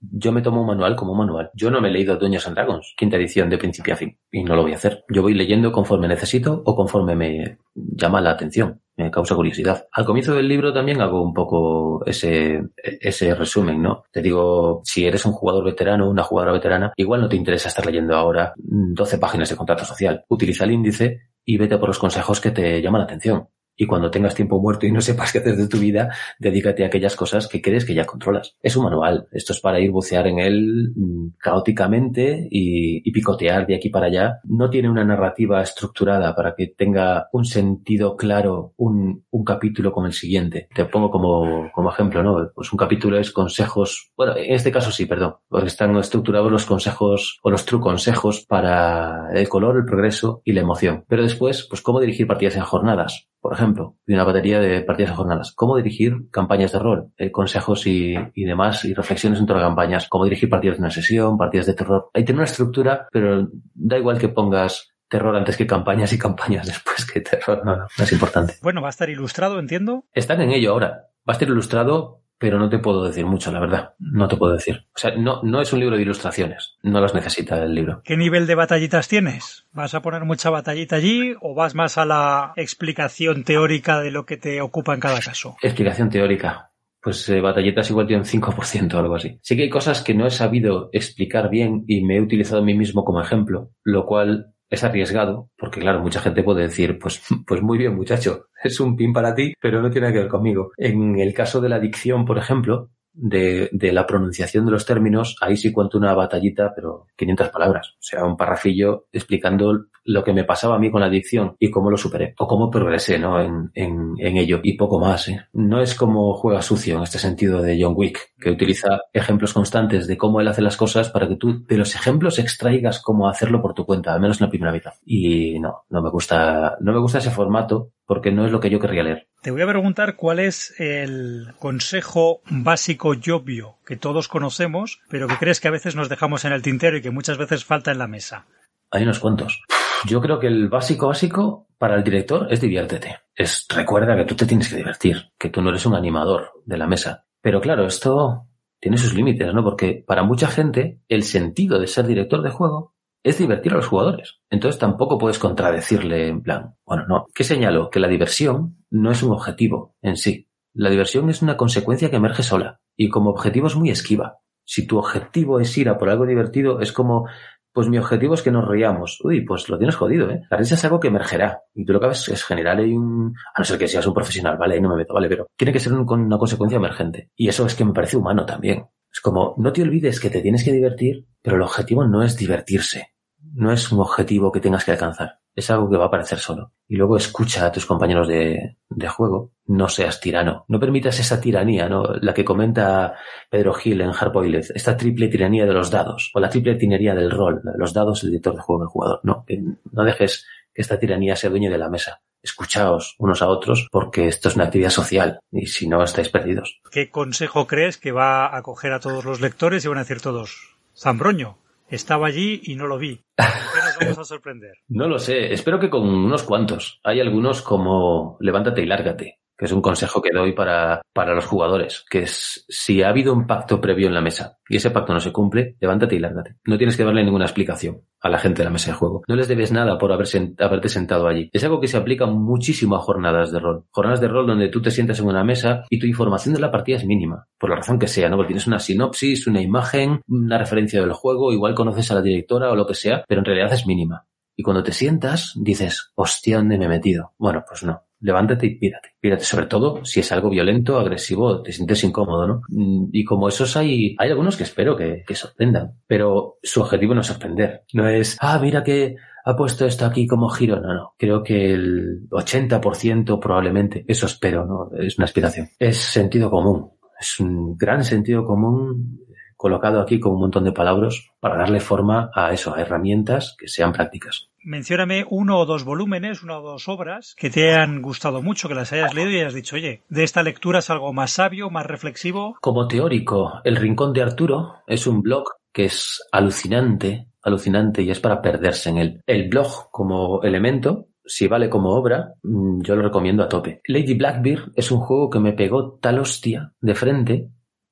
yo 0.00 0.32
me 0.32 0.40
tomo 0.40 0.62
un 0.62 0.68
manual 0.68 0.96
como 0.96 1.12
un 1.12 1.18
manual. 1.18 1.50
Yo 1.54 1.70
no 1.70 1.80
me 1.80 1.88
he 1.88 1.92
leído 1.92 2.16
Dueños 2.16 2.46
and 2.46 2.56
Dragons, 2.56 2.94
quinta 2.96 3.16
edición 3.16 3.50
de 3.50 3.58
principio 3.58 3.94
a 3.94 3.96
fin, 3.96 4.18
y 4.30 4.42
no 4.42 4.56
lo 4.56 4.62
voy 4.62 4.72
a 4.72 4.76
hacer. 4.76 5.04
Yo 5.12 5.22
voy 5.22 5.34
leyendo 5.34 5.72
conforme 5.72 6.08
necesito 6.08 6.62
o 6.64 6.74
conforme 6.74 7.14
me 7.14 7.58
llama 7.74 8.20
la 8.20 8.30
atención 8.30 8.80
me 8.96 9.10
causa 9.10 9.34
curiosidad. 9.34 9.86
Al 9.92 10.04
comienzo 10.04 10.34
del 10.34 10.48
libro 10.48 10.72
también 10.72 11.00
hago 11.00 11.22
un 11.22 11.32
poco 11.32 12.04
ese, 12.04 12.62
ese 12.76 13.34
resumen, 13.34 13.82
¿no? 13.82 14.04
Te 14.10 14.20
digo, 14.20 14.82
si 14.84 15.06
eres 15.06 15.24
un 15.24 15.32
jugador 15.32 15.64
veterano 15.64 16.10
una 16.10 16.22
jugadora 16.22 16.52
veterana, 16.52 16.92
igual 16.96 17.22
no 17.22 17.28
te 17.28 17.36
interesa 17.36 17.68
estar 17.68 17.86
leyendo 17.86 18.16
ahora 18.16 18.52
12 18.56 19.18
páginas 19.18 19.48
de 19.48 19.56
contrato 19.56 19.84
social. 19.84 20.24
Utiliza 20.28 20.64
el 20.64 20.72
índice 20.72 21.30
y 21.44 21.56
vete 21.56 21.78
por 21.78 21.88
los 21.88 21.98
consejos 21.98 22.40
que 22.40 22.50
te 22.50 22.82
llaman 22.82 23.00
la 23.00 23.04
atención 23.06 23.48
y 23.80 23.86
cuando 23.86 24.10
tengas 24.10 24.34
tiempo 24.34 24.60
muerto 24.60 24.84
y 24.84 24.92
no 24.92 25.00
sepas 25.00 25.32
qué 25.32 25.38
hacer 25.38 25.56
de 25.56 25.66
tu 25.66 25.78
vida, 25.78 26.14
dedícate 26.38 26.84
a 26.84 26.88
aquellas 26.88 27.16
cosas 27.16 27.48
que 27.48 27.62
crees 27.62 27.86
que 27.86 27.94
ya 27.94 28.04
controlas. 28.04 28.54
Es 28.62 28.76
un 28.76 28.84
manual. 28.84 29.26
Esto 29.32 29.54
es 29.54 29.60
para 29.60 29.80
ir 29.80 29.90
bucear 29.90 30.26
en 30.26 30.38
él 30.38 30.92
mm, 30.94 31.28
caóticamente 31.38 32.46
y, 32.50 33.10
picotear 33.10 33.66
de 33.66 33.76
aquí 33.76 33.88
para 33.88 34.06
allá. 34.06 34.40
No 34.44 34.68
tiene 34.68 34.90
una 34.90 35.02
narrativa 35.02 35.62
estructurada 35.62 36.36
para 36.36 36.54
que 36.54 36.66
tenga 36.66 37.28
un 37.32 37.46
sentido 37.46 38.16
claro 38.16 38.74
un, 38.76 39.24
capítulo 39.46 39.92
con 39.92 40.04
el 40.04 40.12
siguiente. 40.12 40.68
Te 40.74 40.84
pongo 40.84 41.10
como, 41.10 41.72
como 41.72 41.90
ejemplo, 41.90 42.22
¿no? 42.22 42.50
Pues 42.54 42.70
un 42.72 42.76
capítulo 42.76 43.18
es 43.18 43.32
consejos, 43.32 44.12
bueno, 44.14 44.36
en 44.36 44.52
este 44.52 44.70
caso 44.70 44.92
sí, 44.92 45.06
perdón, 45.06 45.36
porque 45.48 45.68
están 45.68 45.96
estructurados 45.96 46.52
los 46.52 46.66
consejos 46.66 47.40
o 47.42 47.50
los 47.50 47.64
true 47.64 47.80
consejos 47.80 48.44
para 48.46 49.32
el 49.32 49.48
color, 49.48 49.78
el 49.78 49.86
progreso 49.86 50.42
y 50.44 50.52
la 50.52 50.60
emoción. 50.60 51.04
Pero 51.08 51.22
después, 51.22 51.66
pues 51.68 51.80
cómo 51.80 51.98
dirigir 51.98 52.26
partidas 52.26 52.56
en 52.56 52.62
jornadas 52.62 53.30
por 53.40 53.54
ejemplo, 53.54 53.96
y 54.06 54.14
una 54.14 54.24
batería 54.24 54.60
de 54.60 54.82
partidas 54.82 55.12
a 55.12 55.16
jornadas. 55.16 55.52
¿Cómo 55.54 55.76
dirigir 55.76 56.30
campañas 56.30 56.72
de 56.72 56.78
rol? 56.78 57.12
Eh, 57.16 57.30
consejos 57.32 57.86
y, 57.86 58.14
y, 58.34 58.44
demás, 58.44 58.84
y 58.84 58.94
reflexiones 58.94 59.40
en 59.40 59.46
torno 59.46 59.62
a 59.62 59.66
campañas. 59.66 60.08
¿Cómo 60.08 60.24
dirigir 60.24 60.48
partidas 60.48 60.76
de 60.76 60.82
una 60.82 60.90
sesión, 60.90 61.38
partidas 61.38 61.66
de 61.66 61.74
terror? 61.74 62.10
Ahí 62.14 62.24
tiene 62.24 62.40
una 62.40 62.50
estructura, 62.50 63.08
pero 63.10 63.48
da 63.74 63.98
igual 63.98 64.18
que 64.18 64.28
pongas 64.28 64.92
terror 65.08 65.34
antes 65.36 65.56
que 65.56 65.66
campañas 65.66 66.12
y 66.12 66.18
campañas 66.18 66.66
después 66.66 67.04
que 67.04 67.20
terror. 67.20 67.62
No, 67.64 67.76
no, 67.76 67.86
no 67.96 68.04
es 68.04 68.12
importante. 68.12 68.54
Bueno, 68.62 68.80
va 68.80 68.88
a 68.88 68.90
estar 68.90 69.10
ilustrado, 69.10 69.58
entiendo. 69.58 70.04
Están 70.12 70.40
en 70.40 70.52
ello 70.52 70.72
ahora. 70.72 71.06
Va 71.28 71.32
a 71.32 71.36
estar 71.36 71.48
ilustrado 71.48 72.19
pero 72.40 72.58
no 72.58 72.70
te 72.70 72.78
puedo 72.78 73.04
decir 73.04 73.26
mucho, 73.26 73.52
la 73.52 73.60
verdad. 73.60 73.94
No 73.98 74.26
te 74.26 74.38
puedo 74.38 74.54
decir. 74.54 74.86
O 74.96 74.98
sea, 74.98 75.14
no, 75.14 75.42
no 75.42 75.60
es 75.60 75.74
un 75.74 75.80
libro 75.80 75.96
de 75.96 76.02
ilustraciones. 76.02 76.78
No 76.82 76.98
las 76.98 77.14
necesita 77.14 77.62
el 77.62 77.74
libro. 77.74 78.00
¿Qué 78.02 78.16
nivel 78.16 78.46
de 78.46 78.54
batallitas 78.54 79.08
tienes? 79.08 79.66
¿Vas 79.72 79.94
a 79.94 80.00
poner 80.00 80.24
mucha 80.24 80.48
batallita 80.48 80.96
allí 80.96 81.34
o 81.42 81.54
vas 81.54 81.74
más 81.74 81.98
a 81.98 82.06
la 82.06 82.54
explicación 82.56 83.44
teórica 83.44 84.00
de 84.00 84.10
lo 84.10 84.24
que 84.24 84.38
te 84.38 84.62
ocupa 84.62 84.94
en 84.94 85.00
cada 85.00 85.20
caso? 85.20 85.56
Explicación 85.60 86.08
teórica. 86.08 86.70
Pues 87.02 87.28
eh, 87.28 87.42
batallitas 87.42 87.90
igual 87.90 88.06
tiene 88.06 88.22
un 88.22 88.28
5% 88.28 88.94
o 88.94 88.98
algo 88.98 89.16
así. 89.16 89.38
Sí 89.42 89.54
que 89.54 89.64
hay 89.64 89.70
cosas 89.70 90.02
que 90.02 90.14
no 90.14 90.26
he 90.26 90.30
sabido 90.30 90.88
explicar 90.94 91.50
bien 91.50 91.84
y 91.86 92.02
me 92.04 92.16
he 92.16 92.22
utilizado 92.22 92.62
a 92.62 92.64
mí 92.64 92.74
mismo 92.74 93.04
como 93.04 93.20
ejemplo, 93.20 93.70
lo 93.84 94.06
cual 94.06 94.54
es 94.70 94.84
arriesgado, 94.84 95.50
porque 95.58 95.80
claro, 95.80 96.00
mucha 96.00 96.20
gente 96.20 96.42
puede 96.42 96.62
decir, 96.62 96.98
pues, 96.98 97.20
pues 97.46 97.60
muy 97.60 97.76
bien 97.76 97.94
muchacho, 97.94 98.46
es 98.62 98.80
un 98.80 98.96
pin 98.96 99.12
para 99.12 99.34
ti, 99.34 99.54
pero 99.60 99.82
no 99.82 99.90
tiene 99.90 100.12
que 100.12 100.20
ver 100.20 100.28
conmigo. 100.28 100.70
En 100.76 101.18
el 101.18 101.34
caso 101.34 101.60
de 101.60 101.68
la 101.68 101.76
adicción, 101.76 102.24
por 102.24 102.38
ejemplo, 102.38 102.90
de, 103.20 103.68
de, 103.72 103.92
la 103.92 104.06
pronunciación 104.06 104.64
de 104.64 104.72
los 104.72 104.86
términos, 104.86 105.36
ahí 105.40 105.56
sí 105.56 105.72
cuento 105.72 105.98
una 105.98 106.14
batallita, 106.14 106.72
pero 106.74 107.06
500 107.16 107.48
palabras. 107.50 107.94
O 107.94 108.02
sea, 108.02 108.24
un 108.24 108.36
parrafillo 108.36 109.06
explicando 109.12 109.86
lo 110.04 110.24
que 110.24 110.32
me 110.32 110.44
pasaba 110.44 110.76
a 110.76 110.78
mí 110.78 110.90
con 110.90 111.00
la 111.00 111.06
adicción 111.06 111.56
y 111.58 111.70
cómo 111.70 111.90
lo 111.90 111.96
superé 111.96 112.34
o 112.38 112.46
cómo 112.46 112.70
progresé 112.70 113.18
¿no? 113.18 113.40
en, 113.40 113.70
en, 113.74 114.14
en 114.18 114.36
ello 114.36 114.60
y 114.62 114.76
poco 114.76 114.98
más. 114.98 115.28
¿eh? 115.28 115.46
No 115.52 115.80
es 115.80 115.94
como 115.94 116.34
juega 116.34 116.62
sucio 116.62 116.96
en 116.96 117.02
este 117.02 117.18
sentido 117.18 117.62
de 117.62 117.78
John 117.80 117.94
Wick, 117.96 118.32
que 118.40 118.50
utiliza 118.50 119.02
ejemplos 119.12 119.52
constantes 119.52 120.06
de 120.06 120.16
cómo 120.16 120.40
él 120.40 120.48
hace 120.48 120.62
las 120.62 120.76
cosas 120.76 121.10
para 121.10 121.28
que 121.28 121.36
tú 121.36 121.64
de 121.66 121.76
los 121.76 121.94
ejemplos 121.94 122.38
extraigas 122.38 123.00
cómo 123.00 123.28
hacerlo 123.28 123.60
por 123.60 123.74
tu 123.74 123.86
cuenta, 123.86 124.14
al 124.14 124.20
menos 124.20 124.40
en 124.40 124.46
la 124.46 124.50
primera 124.50 124.72
mitad. 124.72 124.92
Y 125.04 125.58
no, 125.60 125.84
no 125.90 126.02
me 126.02 126.10
gusta, 126.10 126.76
no 126.80 126.92
me 126.92 127.00
gusta 127.00 127.18
ese 127.18 127.30
formato 127.30 127.92
porque 128.06 128.32
no 128.32 128.44
es 128.44 128.52
lo 128.52 128.60
que 128.60 128.70
yo 128.70 128.80
querría 128.80 129.04
leer. 129.04 129.28
Te 129.42 129.50
voy 129.50 129.62
a 129.62 129.66
preguntar 129.66 130.16
cuál 130.16 130.38
es 130.38 130.78
el 130.78 131.54
consejo 131.58 132.42
básico 132.50 133.14
y 133.14 133.30
obvio 133.30 133.76
que 133.86 133.96
todos 133.96 134.28
conocemos, 134.28 135.00
pero 135.08 135.28
que 135.28 135.38
crees 135.38 135.60
que 135.60 135.68
a 135.68 135.70
veces 135.70 135.96
nos 135.96 136.10
dejamos 136.10 136.44
en 136.44 136.52
el 136.52 136.60
tintero 136.60 136.98
y 136.98 137.02
que 137.02 137.10
muchas 137.10 137.38
veces 137.38 137.64
falta 137.64 137.90
en 137.90 137.98
la 137.98 138.06
mesa. 138.06 138.46
Hay 138.90 139.04
unos 139.04 139.18
cuantos. 139.18 139.62
Yo 140.06 140.20
creo 140.20 140.38
que 140.38 140.46
el 140.46 140.68
básico 140.68 141.08
básico 141.08 141.68
para 141.78 141.96
el 141.96 142.04
director 142.04 142.52
es 142.52 142.60
diviértete. 142.60 143.18
Es 143.34 143.66
recuerda 143.70 144.14
que 144.14 144.26
tú 144.26 144.34
te 144.34 144.44
tienes 144.44 144.68
que 144.68 144.76
divertir, 144.76 145.30
que 145.38 145.48
tú 145.48 145.62
no 145.62 145.70
eres 145.70 145.86
un 145.86 145.94
animador 145.94 146.52
de 146.66 146.76
la 146.76 146.86
mesa. 146.86 147.24
Pero 147.40 147.62
claro, 147.62 147.86
esto 147.86 148.46
tiene 148.78 148.98
sus 148.98 149.14
límites, 149.14 149.54
¿no? 149.54 149.64
Porque 149.64 150.04
para 150.06 150.22
mucha 150.22 150.48
gente 150.48 151.00
el 151.08 151.22
sentido 151.22 151.78
de 151.78 151.86
ser 151.86 152.06
director 152.06 152.42
de 152.42 152.50
juego 152.50 152.94
es 153.22 153.38
divertir 153.38 153.72
a 153.72 153.76
los 153.76 153.86
jugadores. 153.86 154.40
Entonces 154.50 154.78
tampoco 154.78 155.18
puedes 155.18 155.38
contradecirle 155.38 156.28
en 156.28 156.42
plan, 156.42 156.76
bueno, 156.84 157.04
no. 157.08 157.26
¿Qué 157.34 157.44
señalo? 157.44 157.90
Que 157.90 158.00
la 158.00 158.08
diversión 158.08 158.84
no 158.90 159.10
es 159.10 159.22
un 159.22 159.32
objetivo 159.32 159.96
en 160.02 160.16
sí. 160.16 160.48
La 160.72 160.90
diversión 160.90 161.28
es 161.30 161.42
una 161.42 161.56
consecuencia 161.56 162.10
que 162.10 162.16
emerge 162.16 162.42
sola 162.42 162.80
y 162.96 163.08
como 163.08 163.30
objetivo 163.30 163.66
es 163.66 163.76
muy 163.76 163.90
esquiva. 163.90 164.38
Si 164.64 164.86
tu 164.86 164.98
objetivo 164.98 165.58
es 165.58 165.76
ir 165.76 165.88
a 165.88 165.98
por 165.98 166.10
algo 166.10 166.26
divertido, 166.26 166.80
es 166.80 166.92
como 166.92 167.26
pues 167.72 167.88
mi 167.88 167.98
objetivo 167.98 168.34
es 168.34 168.42
que 168.42 168.50
nos 168.50 168.66
reíamos. 168.66 169.20
Uy, 169.22 169.42
pues 169.42 169.68
lo 169.68 169.78
tienes 169.78 169.94
jodido, 169.94 170.28
¿eh? 170.30 170.42
La 170.50 170.56
risa 170.56 170.74
es 170.74 170.84
algo 170.84 170.98
que 170.98 171.08
emergerá. 171.08 171.62
Y 171.74 171.84
tú 171.84 171.92
lo 171.92 172.00
que 172.00 172.06
haces 172.06 172.28
es 172.34 172.44
generar 172.44 172.80
un... 172.80 173.32
A 173.54 173.60
no 173.60 173.64
ser 173.64 173.78
que 173.78 173.86
seas 173.86 174.06
un 174.06 174.14
profesional, 174.14 174.56
¿vale? 174.58 174.74
Ahí 174.74 174.80
no 174.80 174.88
me 174.88 174.96
meto, 174.96 175.14
¿vale? 175.14 175.28
Pero 175.28 175.46
tiene 175.56 175.72
que 175.72 175.78
ser 175.78 175.92
con 176.04 176.20
una 176.20 176.38
consecuencia 176.38 176.76
emergente. 176.76 177.30
Y 177.36 177.48
eso 177.48 177.64
es 177.66 177.74
que 177.74 177.84
me 177.84 177.92
parece 177.92 178.16
humano 178.16 178.44
también. 178.44 178.86
Es 179.12 179.20
como, 179.20 179.54
no 179.58 179.72
te 179.72 179.82
olvides 179.82 180.20
que 180.20 180.30
te 180.30 180.40
tienes 180.40 180.64
que 180.64 180.72
divertir, 180.72 181.26
pero 181.42 181.56
el 181.56 181.62
objetivo 181.62 182.04
no 182.06 182.22
es 182.22 182.36
divertirse. 182.36 183.09
No 183.52 183.72
es 183.72 183.90
un 183.92 184.00
objetivo 184.00 184.52
que 184.52 184.60
tengas 184.60 184.84
que 184.84 184.92
alcanzar 184.92 185.40
es 185.54 185.70
algo 185.70 185.88
que 185.88 185.96
va 185.96 186.04
a 186.04 186.08
aparecer 186.08 186.38
solo. 186.38 186.72
Y 186.88 186.96
luego 186.96 187.16
escucha 187.16 187.66
a 187.66 187.72
tus 187.72 187.86
compañeros 187.86 188.28
de, 188.28 188.76
juego, 189.08 189.52
no 189.66 189.88
seas 189.88 190.20
tirano. 190.20 190.64
No 190.68 190.80
permitas 190.80 191.18
esa 191.18 191.40
tiranía, 191.40 191.88
¿no? 191.88 192.04
La 192.20 192.34
que 192.34 192.44
comenta 192.44 193.14
Pedro 193.48 193.74
Gil 193.74 194.00
en 194.00 194.12
Hardboiled, 194.12 194.66
esta 194.74 194.96
triple 194.96 195.28
tiranía 195.28 195.66
de 195.66 195.72
los 195.72 195.90
dados, 195.90 196.30
o 196.34 196.40
la 196.40 196.48
triple 196.48 196.74
tiranía 196.76 197.14
del 197.14 197.30
rol, 197.30 197.60
los 197.76 197.92
dados, 197.92 198.22
el 198.22 198.30
director 198.30 198.54
de 198.54 198.62
juego, 198.62 198.82
el 198.82 198.88
jugador. 198.88 199.20
No, 199.22 199.44
no 199.92 200.04
dejes 200.04 200.46
que 200.72 200.82
esta 200.82 200.98
tiranía 200.98 201.36
sea 201.36 201.50
dueña 201.50 201.70
de 201.70 201.78
la 201.78 201.88
mesa. 201.88 202.22
Escuchaos 202.42 203.16
unos 203.18 203.42
a 203.42 203.48
otros 203.48 203.86
porque 203.92 204.26
esto 204.26 204.48
es 204.48 204.56
una 204.56 204.64
actividad 204.64 204.88
social 204.88 205.40
y 205.52 205.66
si 205.66 205.86
no 205.86 206.02
estáis 206.02 206.30
perdidos. 206.30 206.80
¿Qué 206.90 207.10
consejo 207.10 207.66
crees 207.66 207.98
que 207.98 208.12
va 208.12 208.46
a 208.46 208.56
acoger 208.56 208.92
a 208.92 209.00
todos 209.00 209.26
los 209.26 209.42
lectores 209.42 209.84
y 209.84 209.88
van 209.88 209.98
a 209.98 210.02
decir 210.02 210.22
todos? 210.22 210.74
Zambroño, 210.96 211.58
estaba 211.90 212.28
allí 212.28 212.60
y 212.64 212.76
no 212.76 212.86
lo 212.86 212.98
vi. 212.98 213.16
¿Qué 213.36 213.44
nos 213.84 213.98
vamos 214.00 214.18
a 214.18 214.24
sorprender? 214.24 214.72
no 214.88 215.08
lo 215.08 215.18
sé, 215.18 215.52
espero 215.52 215.78
que 215.78 215.90
con 215.90 216.08
unos 216.08 216.42
cuantos. 216.42 217.00
Hay 217.04 217.20
algunos 217.20 217.62
como 217.62 218.36
levántate 218.40 218.82
y 218.82 218.86
lárgate, 218.86 219.39
que 219.60 219.66
es 219.66 219.72
un 219.72 219.82
consejo 219.82 220.22
que 220.22 220.30
doy 220.32 220.54
para, 220.54 221.02
para 221.12 221.34
los 221.34 221.44
jugadores, 221.44 222.06
que 222.08 222.20
es 222.20 222.64
si 222.70 223.02
ha 223.02 223.10
habido 223.10 223.34
un 223.34 223.46
pacto 223.46 223.78
previo 223.78 224.06
en 224.06 224.14
la 224.14 224.22
mesa 224.22 224.56
y 224.70 224.76
ese 224.76 224.90
pacto 224.90 225.12
no 225.12 225.20
se 225.20 225.32
cumple, 225.32 225.76
levántate 225.78 226.16
y 226.16 226.18
lárgate. 226.18 226.56
No 226.64 226.78
tienes 226.78 226.96
que 226.96 227.04
darle 227.04 227.22
ninguna 227.22 227.44
explicación 227.44 228.00
a 228.22 228.30
la 228.30 228.38
gente 228.38 228.62
de 228.62 228.64
la 228.64 228.70
mesa 228.70 228.92
de 228.92 228.96
juego. 228.96 229.22
No 229.28 229.36
les 229.36 229.48
debes 229.48 229.70
nada 229.70 229.98
por 229.98 230.12
haber 230.12 230.26
haberte 230.58 230.88
sentado 230.88 231.28
allí. 231.28 231.50
Es 231.52 231.62
algo 231.62 231.78
que 231.78 231.88
se 231.88 231.98
aplica 231.98 232.24
muchísimo 232.24 232.96
a 232.96 233.00
jornadas 233.00 233.52
de 233.52 233.58
rol. 233.58 233.84
Jornadas 233.90 234.22
de 234.22 234.28
rol 234.28 234.46
donde 234.46 234.70
tú 234.70 234.80
te 234.80 234.90
sientas 234.90 235.20
en 235.20 235.26
una 235.26 235.44
mesa 235.44 235.84
y 235.90 235.98
tu 235.98 236.06
información 236.06 236.54
de 236.54 236.60
la 236.62 236.70
partida 236.70 236.96
es 236.96 237.04
mínima, 237.04 237.46
por 237.58 237.68
la 237.68 237.76
razón 237.76 237.98
que 237.98 238.08
sea, 238.08 238.30
¿no? 238.30 238.36
Porque 238.36 238.54
tienes 238.54 238.66
una 238.66 238.78
sinopsis, 238.78 239.46
una 239.46 239.60
imagen, 239.60 240.22
una 240.26 240.56
referencia 240.56 241.02
del 241.02 241.12
juego, 241.12 241.52
igual 241.52 241.74
conoces 241.74 242.10
a 242.10 242.14
la 242.14 242.22
directora 242.22 242.70
o 242.70 242.76
lo 242.76 242.86
que 242.86 242.94
sea, 242.94 243.24
pero 243.28 243.40
en 243.42 243.44
realidad 243.44 243.74
es 243.74 243.86
mínima. 243.86 244.24
Y 244.56 244.62
cuando 244.62 244.82
te 244.82 244.92
sientas, 244.92 245.52
dices, 245.54 246.12
hostia, 246.14 246.56
¿dónde 246.56 246.78
me 246.78 246.86
he 246.86 246.88
metido? 246.88 247.34
Bueno, 247.36 247.62
pues 247.68 247.82
no 247.82 248.04
levántate 248.20 248.66
y 248.66 248.74
pírate. 248.76 249.10
Pírate, 249.20 249.44
sobre 249.44 249.66
todo 249.66 250.04
si 250.04 250.20
es 250.20 250.32
algo 250.32 250.50
violento, 250.50 250.98
agresivo, 250.98 251.62
te 251.62 251.72
sientes 251.72 252.04
incómodo, 252.04 252.46
¿no? 252.46 252.62
Mm, 252.68 253.08
y 253.12 253.24
como 253.24 253.48
esos 253.48 253.76
hay, 253.76 254.14
hay 254.18 254.30
algunos 254.30 254.56
que 254.56 254.64
espero 254.64 254.96
que, 254.96 255.24
que 255.26 255.34
sorprendan, 255.34 255.94
pero 256.06 256.58
su 256.62 256.80
objetivo 256.80 257.14
no 257.14 257.20
es 257.20 257.26
sorprender. 257.26 257.84
No 257.92 258.08
es, 258.08 258.36
ah, 258.40 258.58
mira 258.60 258.84
que 258.84 259.16
ha 259.44 259.56
puesto 259.56 259.86
esto 259.86 260.04
aquí 260.06 260.26
como 260.26 260.48
giro. 260.48 260.80
No, 260.80 260.94
no. 260.94 261.14
Creo 261.16 261.42
que 261.42 261.72
el 261.72 262.28
80% 262.30 263.40
probablemente, 263.40 264.04
eso 264.06 264.26
espero, 264.26 264.66
¿no? 264.66 264.90
Es 264.98 265.18
una 265.18 265.24
aspiración. 265.24 265.68
Es 265.78 265.96
sentido 265.96 266.50
común. 266.50 266.90
Es 267.18 267.38
un 267.40 267.76
gran 267.76 268.04
sentido 268.04 268.44
común 268.44 269.20
colocado 269.60 270.00
aquí 270.00 270.18
con 270.18 270.32
un 270.32 270.40
montón 270.40 270.64
de 270.64 270.72
palabras 270.72 271.22
para 271.38 271.58
darle 271.58 271.80
forma 271.80 272.30
a 272.34 272.50
eso, 272.50 272.74
a 272.74 272.80
herramientas 272.80 273.56
que 273.58 273.68
sean 273.68 273.92
prácticas. 273.92 274.48
Mencióname 274.64 275.26
uno 275.28 275.58
o 275.58 275.66
dos 275.66 275.84
volúmenes, 275.84 276.42
una 276.42 276.58
o 276.58 276.62
dos 276.62 276.88
obras 276.88 277.34
que 277.36 277.50
te 277.50 277.74
han 277.74 278.00
gustado 278.00 278.40
mucho, 278.40 278.68
que 278.68 278.74
las 278.74 278.90
hayas 278.94 279.14
leído 279.14 279.32
y 279.32 279.40
hayas 279.40 279.52
dicho, 279.52 279.76
oye, 279.76 280.02
de 280.08 280.24
esta 280.24 280.42
lectura 280.42 280.78
es 280.78 280.88
algo 280.88 281.12
más 281.12 281.32
sabio, 281.32 281.68
más 281.68 281.84
reflexivo. 281.84 282.56
Como 282.62 282.88
teórico, 282.88 283.60
El 283.62 283.76
Rincón 283.76 284.14
de 284.14 284.22
Arturo 284.22 284.76
es 284.86 285.06
un 285.06 285.20
blog 285.20 285.44
que 285.72 285.84
es 285.84 286.26
alucinante, 286.32 287.26
alucinante 287.42 288.00
y 288.00 288.10
es 288.10 288.18
para 288.18 288.40
perderse 288.40 288.88
en 288.88 288.96
él. 288.96 289.22
El 289.26 289.50
blog 289.50 289.90
como 289.90 290.42
elemento 290.42 291.08
si 291.26 291.46
vale 291.46 291.70
como 291.70 291.90
obra, 291.90 292.34
mm, 292.42 292.80
yo 292.82 292.96
lo 292.96 293.02
recomiendo 293.02 293.44
a 293.44 293.48
tope. 293.48 293.82
Lady 293.86 294.14
Blackbeard 294.14 294.72
es 294.74 294.90
un 294.90 294.98
juego 294.98 295.30
que 295.30 295.38
me 295.38 295.52
pegó 295.52 295.98
tal 296.00 296.18
hostia 296.18 296.72
de 296.80 296.94
frente 296.96 297.50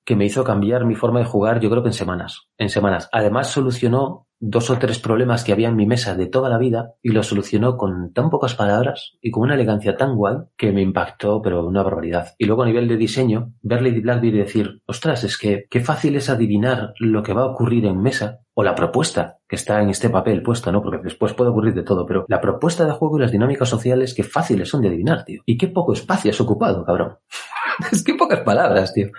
que 0.09 0.17
me 0.17 0.25
hizo 0.25 0.43
cambiar 0.43 0.87
mi 0.87 0.95
forma 0.95 1.19
de 1.19 1.27
jugar, 1.27 1.61
yo 1.61 1.69
creo 1.69 1.83
que 1.83 1.91
en 1.91 1.93
semanas. 1.93 2.49
En 2.57 2.71
semanas. 2.71 3.11
Además, 3.13 3.49
solucionó 3.49 4.27
dos 4.41 4.71
o 4.71 4.79
tres 4.79 4.99
problemas 4.99 5.45
que 5.45 5.53
había 5.53 5.69
en 5.69 5.77
mi 5.77 5.85
mesa 5.85 6.15
de 6.15 6.25
toda 6.25 6.49
la 6.49 6.57
vida 6.57 6.95
y 7.03 7.11
lo 7.11 7.23
solucionó 7.23 7.77
con 7.77 8.15
tan 8.15 8.31
pocas 8.31 8.55
palabras 8.55 9.19
y 9.21 9.31
con 9.31 9.43
una 9.43 9.55
elegancia 9.55 9.99
tan 9.99 10.17
guay 10.17 10.37
que 10.57 10.73
me 10.73 10.81
impactó, 10.81 11.43
pero 11.43 11.67
una 11.67 11.83
barbaridad. 11.83 12.29
Y 12.39 12.47
luego 12.47 12.63
a 12.63 12.67
nivel 12.67 12.89
de 12.89 12.97
diseño, 12.97 13.53
ver 13.61 13.83
Lady 13.83 14.01
Blackbeard 14.01 14.35
y 14.35 14.39
decir, 14.39 14.81
ostras, 14.87 15.25
es 15.25 15.37
que 15.37 15.67
qué 15.69 15.81
fácil 15.81 16.17
es 16.17 16.31
adivinar 16.31 16.95
lo 17.01 17.23
que 17.23 17.35
va 17.35 17.43
a 17.43 17.51
ocurrir 17.51 17.85
en 17.85 18.01
mesa 18.01 18.41
o 18.55 18.63
la 18.63 18.75
propuesta 18.75 19.41
que 19.47 19.57
está 19.57 19.83
en 19.83 19.91
este 19.91 20.09
papel 20.09 20.43
puesto, 20.43 20.73
¿no? 20.73 20.83
Porque 20.83 21.03
después 21.03 21.35
puede 21.35 21.51
ocurrir 21.51 21.75
de 21.75 21.83
todo, 21.83 22.07
pero 22.07 22.25
la 22.29 22.41
propuesta 22.41 22.87
de 22.87 22.93
juego 22.93 23.19
y 23.19 23.21
las 23.21 23.33
dinámicas 23.33 23.69
sociales, 23.69 24.15
qué 24.15 24.23
fáciles 24.23 24.71
son 24.71 24.81
de 24.81 24.89
adivinar, 24.89 25.27
tío. 25.27 25.43
Y 25.45 25.59
qué 25.59 25.69
poco 25.69 25.93
espacio 25.93 26.31
has 26.31 26.41
ocupado, 26.41 26.83
cabrón. 26.83 27.19
es 27.93 28.03
que 28.03 28.15
pocas 28.15 28.41
palabras, 28.41 28.95
tío. 28.95 29.11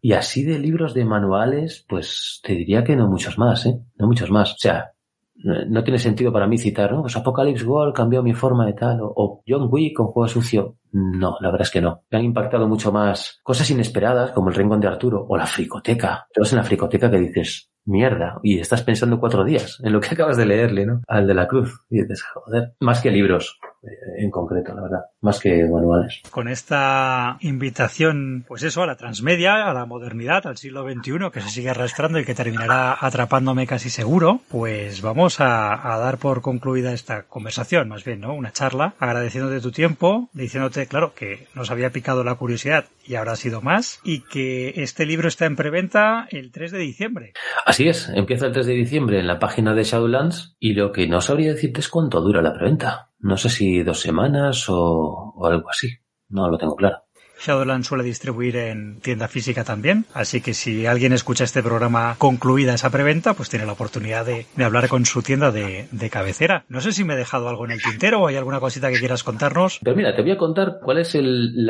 Y 0.00 0.12
así 0.12 0.44
de 0.44 0.58
libros 0.58 0.94
de 0.94 1.04
manuales, 1.04 1.84
pues 1.88 2.40
te 2.42 2.54
diría 2.54 2.84
que 2.84 2.96
no 2.96 3.08
muchos 3.08 3.38
más, 3.38 3.66
¿eh? 3.66 3.80
No 3.98 4.06
muchos 4.06 4.30
más. 4.30 4.52
O 4.52 4.58
sea, 4.58 4.92
no 5.36 5.84
tiene 5.84 5.98
sentido 5.98 6.32
para 6.32 6.46
mí 6.46 6.58
citar, 6.58 6.92
¿no? 6.92 7.02
Pues 7.02 7.16
Apocalypse 7.16 7.64
World 7.64 7.94
cambió 7.94 8.22
mi 8.22 8.32
forma 8.32 8.66
de 8.66 8.72
tal, 8.72 8.98
o, 9.02 9.42
John 9.46 9.68
Wick 9.70 9.96
con 9.96 10.06
Juego 10.06 10.28
Sucio. 10.28 10.76
No, 10.96 11.36
la 11.40 11.50
verdad 11.50 11.66
es 11.66 11.70
que 11.70 11.82
no. 11.82 12.04
Me 12.10 12.18
han 12.18 12.24
impactado 12.24 12.66
mucho 12.66 12.90
más 12.90 13.40
cosas 13.42 13.68
inesperadas, 13.68 14.30
como 14.30 14.48
el 14.48 14.54
Rincón 14.54 14.80
de 14.80 14.88
Arturo, 14.88 15.26
o 15.28 15.36
la 15.36 15.46
fricoteca. 15.46 16.26
Todos 16.32 16.52
en 16.52 16.56
la 16.56 16.64
fricoteca 16.64 17.10
que 17.10 17.18
dices, 17.18 17.70
mierda, 17.84 18.40
y 18.42 18.58
estás 18.58 18.82
pensando 18.82 19.20
cuatro 19.20 19.44
días 19.44 19.78
en 19.82 19.92
lo 19.92 20.00
que 20.00 20.08
acabas 20.14 20.38
de 20.38 20.46
leerle, 20.46 20.86
¿no? 20.86 21.02
Al 21.06 21.26
de 21.26 21.34
la 21.34 21.46
cruz. 21.46 21.84
Y 21.90 22.00
dices, 22.00 22.22
joder, 22.22 22.74
más 22.80 23.02
que 23.02 23.10
libros. 23.10 23.58
Eh, 23.82 24.24
en 24.24 24.30
concreto, 24.30 24.74
la 24.74 24.82
verdad, 24.82 25.00
más 25.20 25.38
que 25.38 25.64
manuales. 25.64 26.22
Con 26.30 26.48
esta 26.48 27.36
invitación, 27.40 28.44
pues 28.48 28.62
eso, 28.62 28.82
a 28.82 28.86
la 28.86 28.96
transmedia, 28.96 29.68
a 29.68 29.74
la 29.74 29.84
modernidad, 29.84 30.46
al 30.46 30.56
siglo 30.56 30.82
XXI, 30.82 31.30
que 31.32 31.40
se 31.40 31.50
sigue 31.50 31.70
arrastrando 31.70 32.18
y 32.18 32.24
que 32.24 32.34
terminará 32.34 32.96
atrapándome 32.98 33.66
casi 33.66 33.90
seguro, 33.90 34.40
pues 34.48 35.02
vamos 35.02 35.40
a, 35.40 35.96
dar 35.96 36.18
por 36.18 36.40
concluida 36.42 36.92
esta 36.92 37.22
conversación, 37.24 37.88
más 37.88 38.04
bien, 38.04 38.20
¿no? 38.20 38.34
Una 38.34 38.52
charla, 38.52 38.94
agradeciéndote 38.98 39.60
tu 39.60 39.70
tiempo, 39.70 40.28
diciéndote, 40.32 40.85
claro, 40.86 41.14
que 41.14 41.46
nos 41.54 41.70
había 41.70 41.90
picado 41.90 42.24
la 42.24 42.34
curiosidad 42.34 42.86
y 43.06 43.14
ahora 43.14 43.32
ha 43.32 43.36
sido 43.36 43.60
más, 43.60 44.00
y 44.04 44.22
que 44.22 44.82
este 44.82 45.06
libro 45.06 45.28
está 45.28 45.46
en 45.46 45.56
preventa 45.56 46.26
el 46.30 46.50
3 46.50 46.72
de 46.72 46.78
diciembre. 46.78 47.32
Así 47.64 47.88
es, 47.88 48.08
empieza 48.08 48.46
el 48.46 48.52
3 48.52 48.66
de 48.66 48.74
diciembre 48.74 49.20
en 49.20 49.26
la 49.26 49.38
página 49.38 49.74
de 49.74 49.84
Shadowlands 49.84 50.56
y 50.58 50.74
lo 50.74 50.92
que 50.92 51.06
no 51.06 51.20
sabría 51.20 51.52
decirte 51.52 51.80
es 51.80 51.88
cuánto 51.88 52.20
dura 52.20 52.42
la 52.42 52.52
preventa. 52.52 53.10
No 53.18 53.36
sé 53.36 53.48
si 53.48 53.82
dos 53.82 54.00
semanas 54.00 54.66
o, 54.68 55.34
algo 55.44 55.70
así. 55.70 55.88
No 56.28 56.48
lo 56.48 56.58
tengo 56.58 56.76
claro. 56.76 57.05
Shadowland 57.38 57.84
suele 57.84 58.04
distribuir 58.04 58.56
en 58.56 59.00
tienda 59.00 59.28
física 59.28 59.64
también, 59.64 60.04
así 60.14 60.40
que 60.40 60.54
si 60.54 60.86
alguien 60.86 61.12
escucha 61.12 61.44
este 61.44 61.62
programa 61.62 62.16
concluida 62.18 62.74
esa 62.74 62.90
preventa, 62.90 63.34
pues 63.34 63.48
tiene 63.48 63.66
la 63.66 63.72
oportunidad 63.72 64.24
de, 64.24 64.46
hablar 64.62 64.88
con 64.88 65.04
su 65.06 65.22
tienda 65.22 65.50
de, 65.50 65.86
cabecera. 66.10 66.64
No 66.68 66.80
sé 66.80 66.92
si 66.92 67.04
me 67.04 67.14
he 67.14 67.16
dejado 67.16 67.48
algo 67.48 67.64
en 67.64 67.72
el 67.72 67.82
tintero 67.82 68.20
o 68.20 68.26
hay 68.28 68.36
alguna 68.36 68.60
cosita 68.60 68.90
que 68.90 68.98
quieras 68.98 69.24
contarnos. 69.24 69.80
Pero 69.82 69.96
mira, 69.96 70.14
te 70.14 70.22
voy 70.22 70.30
a 70.30 70.38
contar 70.38 70.78
cuál 70.82 70.98
es 70.98 71.14
el, 71.14 71.68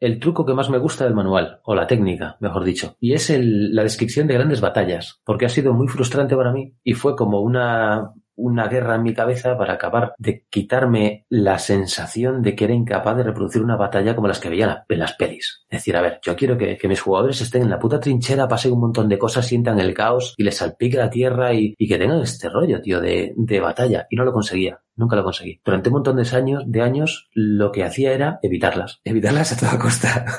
el 0.00 0.18
truco 0.18 0.44
que 0.44 0.54
más 0.54 0.70
me 0.70 0.78
gusta 0.78 1.04
del 1.04 1.14
manual, 1.14 1.60
o 1.64 1.74
la 1.74 1.86
técnica, 1.86 2.36
mejor 2.40 2.64
dicho, 2.64 2.96
y 3.00 3.14
es 3.14 3.30
el, 3.30 3.74
la 3.74 3.84
descripción 3.84 4.26
de 4.26 4.34
grandes 4.34 4.60
batallas, 4.60 5.20
porque 5.24 5.46
ha 5.46 5.48
sido 5.48 5.72
muy 5.72 5.88
frustrante 5.88 6.36
para 6.36 6.52
mí 6.52 6.74
y 6.82 6.94
fue 6.94 7.16
como 7.16 7.40
una 7.40 8.12
una 8.36 8.68
guerra 8.68 8.96
en 8.96 9.02
mi 9.02 9.14
cabeza 9.14 9.56
para 9.56 9.74
acabar 9.74 10.14
de 10.18 10.44
quitarme 10.50 11.24
la 11.28 11.58
sensación 11.58 12.42
de 12.42 12.54
que 12.54 12.64
era 12.64 12.74
incapaz 12.74 13.16
de 13.16 13.22
reproducir 13.22 13.62
una 13.62 13.76
batalla 13.76 14.14
como 14.14 14.28
las 14.28 14.40
que 14.40 14.48
veía 14.48 14.84
en 14.88 14.98
las 14.98 15.14
pelis. 15.14 15.64
Es 15.68 15.80
decir, 15.80 15.96
a 15.96 16.02
ver, 16.02 16.20
yo 16.22 16.36
quiero 16.36 16.56
que, 16.56 16.78
mis 16.84 17.00
jugadores 17.00 17.40
estén 17.40 17.62
en 17.62 17.70
la 17.70 17.78
puta 17.78 17.98
trinchera, 17.98 18.46
pasen 18.46 18.72
un 18.72 18.80
montón 18.80 19.08
de 19.08 19.18
cosas, 19.18 19.46
sientan 19.46 19.80
el 19.80 19.94
caos 19.94 20.34
y 20.36 20.44
les 20.44 20.56
salpique 20.56 20.96
la 20.96 21.10
tierra 21.10 21.54
y, 21.54 21.74
que 21.76 21.98
tengan 21.98 22.20
este 22.20 22.48
rollo, 22.48 22.80
tío, 22.80 23.00
de, 23.00 23.60
batalla. 23.60 24.06
Y 24.10 24.16
no 24.16 24.24
lo 24.24 24.32
conseguía. 24.32 24.80
Nunca 24.96 25.16
lo 25.16 25.24
conseguí. 25.24 25.60
Durante 25.64 25.88
un 25.88 25.94
montón 25.94 26.16
de 26.16 26.36
años, 26.36 26.62
de 26.66 26.82
años, 26.82 27.28
lo 27.32 27.72
que 27.72 27.82
hacía 27.82 28.12
era 28.12 28.38
evitarlas. 28.42 29.00
Evitarlas 29.04 29.52
a 29.52 29.56
toda 29.56 29.78
costa. 29.78 30.24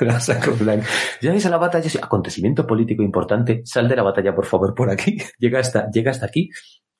veis 1.22 1.46
a 1.46 1.50
la 1.50 1.58
batalla, 1.58 1.90
acontecimiento 2.00 2.66
político 2.66 3.02
importante, 3.02 3.62
sal 3.64 3.88
de 3.88 3.96
la 3.96 4.02
batalla, 4.02 4.34
por 4.34 4.46
favor, 4.46 4.74
por 4.74 4.90
aquí. 4.90 5.18
llega 5.38 5.60
hasta, 5.60 5.90
llega 5.90 6.10
hasta 6.10 6.26
aquí 6.26 6.50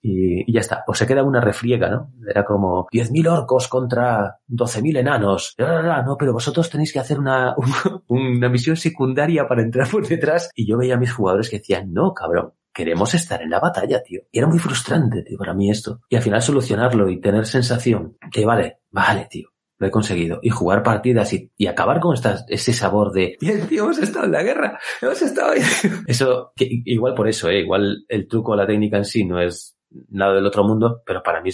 y, 0.02 0.52
ya 0.52 0.60
está. 0.60 0.82
Pues 0.86 0.98
se 0.98 1.06
queda 1.06 1.22
una 1.22 1.40
refriega, 1.40 1.88
¿no? 1.88 2.12
Era 2.28 2.44
como 2.44 2.86
10.000 2.92 3.28
orcos 3.28 3.68
contra 3.68 4.38
12.000 4.48 4.98
enanos. 4.98 5.54
No, 5.58 6.16
pero 6.18 6.32
vosotros 6.32 6.70
tenéis 6.70 6.92
que 6.92 6.98
hacer 6.98 7.18
una, 7.18 7.54
una 8.08 8.48
misión 8.48 8.76
secundaria 8.76 9.48
para 9.48 9.62
entrar 9.62 9.88
por 9.88 10.06
detrás. 10.06 10.50
Y 10.54 10.66
yo 10.68 10.78
veía 10.78 10.94
a 10.94 10.98
mis 10.98 11.12
jugadores 11.12 11.50
que 11.50 11.58
decían, 11.58 11.92
no, 11.92 12.12
cabrón, 12.14 12.52
queremos 12.76 13.14
estar 13.14 13.42
en 13.42 13.50
la 13.50 13.58
batalla, 13.58 14.02
tío. 14.02 14.20
Y 14.30 14.38
era 14.38 14.46
muy 14.46 14.58
frustrante, 14.58 15.22
tío, 15.22 15.38
para 15.38 15.54
mí 15.54 15.70
esto. 15.70 16.02
Y 16.08 16.16
al 16.16 16.22
final 16.22 16.42
solucionarlo 16.42 17.08
y 17.08 17.20
tener 17.20 17.46
sensación 17.46 18.18
que 18.30 18.44
vale, 18.44 18.80
vale, 18.90 19.26
tío. 19.30 19.48
Lo 19.78 19.86
he 19.86 19.90
conseguido. 19.90 20.38
Y 20.42 20.50
jugar 20.50 20.82
partidas 20.82 21.32
y, 21.32 21.66
acabar 21.66 22.00
con 22.00 22.14
ese 22.48 22.72
sabor 22.72 23.12
de, 23.12 23.36
bien, 23.40 23.66
tío, 23.66 23.84
hemos 23.84 23.98
estado 23.98 24.26
en 24.26 24.32
la 24.32 24.42
guerra, 24.42 24.78
hemos 25.02 25.20
estado 25.20 25.52
ahí. 25.52 25.60
Eso, 26.06 26.52
igual 26.56 27.14
por 27.14 27.28
eso, 27.28 27.50
eh, 27.50 27.60
igual 27.60 28.04
el 28.08 28.26
truco 28.26 28.52
o 28.52 28.56
la 28.56 28.66
técnica 28.66 28.96
en 28.96 29.04
sí 29.04 29.24
no 29.24 29.40
es 29.40 29.75
nada 30.08 30.34
del 30.34 30.46
otro 30.46 30.64
mundo, 30.64 31.02
pero 31.04 31.22
para 31.22 31.40
mí 31.40 31.50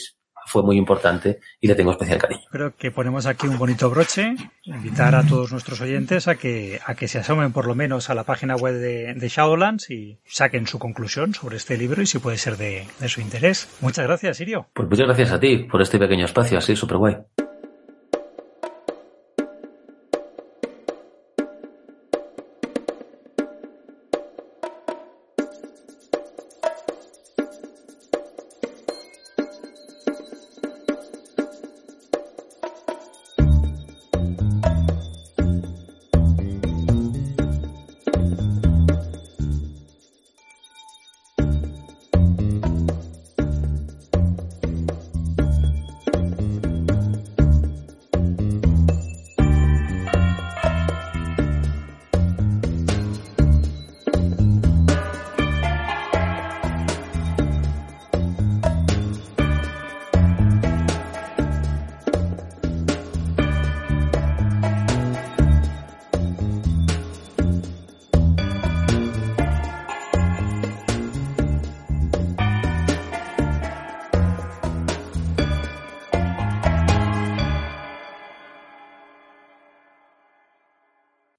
fue 0.47 0.63
muy 0.63 0.77
importante 0.77 1.41
y 1.61 1.69
le 1.69 1.75
tengo 1.75 1.93
especial 1.93 2.19
cariño. 2.19 2.43
Creo 2.51 2.75
que 2.77 2.91
ponemos 2.91 3.27
aquí 3.27 3.47
un 3.47 3.59
bonito 3.59 3.89
broche, 3.91 4.35
invitar 4.65 5.15
a 5.15 5.25
todos 5.25 5.53
nuestros 5.53 5.81
oyentes 5.81 6.29
a 6.29 6.35
que, 6.35 6.81
a 6.85 6.95
que 6.95 7.09
se 7.09 7.19
asomen 7.19 7.53
por 7.53 7.67
lo 7.67 7.75
menos 7.75 8.11
a 8.11 8.15
la 8.15 8.25
página 8.25 8.57
web 8.57 8.75
de, 8.75 9.15
de 9.15 9.29
Shadowlands 9.29 9.91
y 9.91 10.19
saquen 10.25 10.67
su 10.67 10.79
conclusión 10.79 11.35
sobre 11.35 11.57
este 11.57 11.77
libro 11.77 12.03
y 12.03 12.07
si 12.07 12.19
puede 12.19 12.39
ser 12.39 12.57
de, 12.57 12.87
de 12.99 13.09
su 13.09 13.21
interés. 13.21 13.69
Muchas 13.81 14.07
gracias, 14.07 14.37
Sirio. 14.37 14.67
Pues 14.73 14.89
muchas 14.89 15.07
gracias 15.07 15.33
a 15.33 15.41
ti 15.41 15.59
por 15.59 15.83
este 15.83 15.99
pequeño 15.99 16.25
espacio 16.25 16.59
así 16.59 16.77
súper 16.77 16.97
guay. 16.97 17.17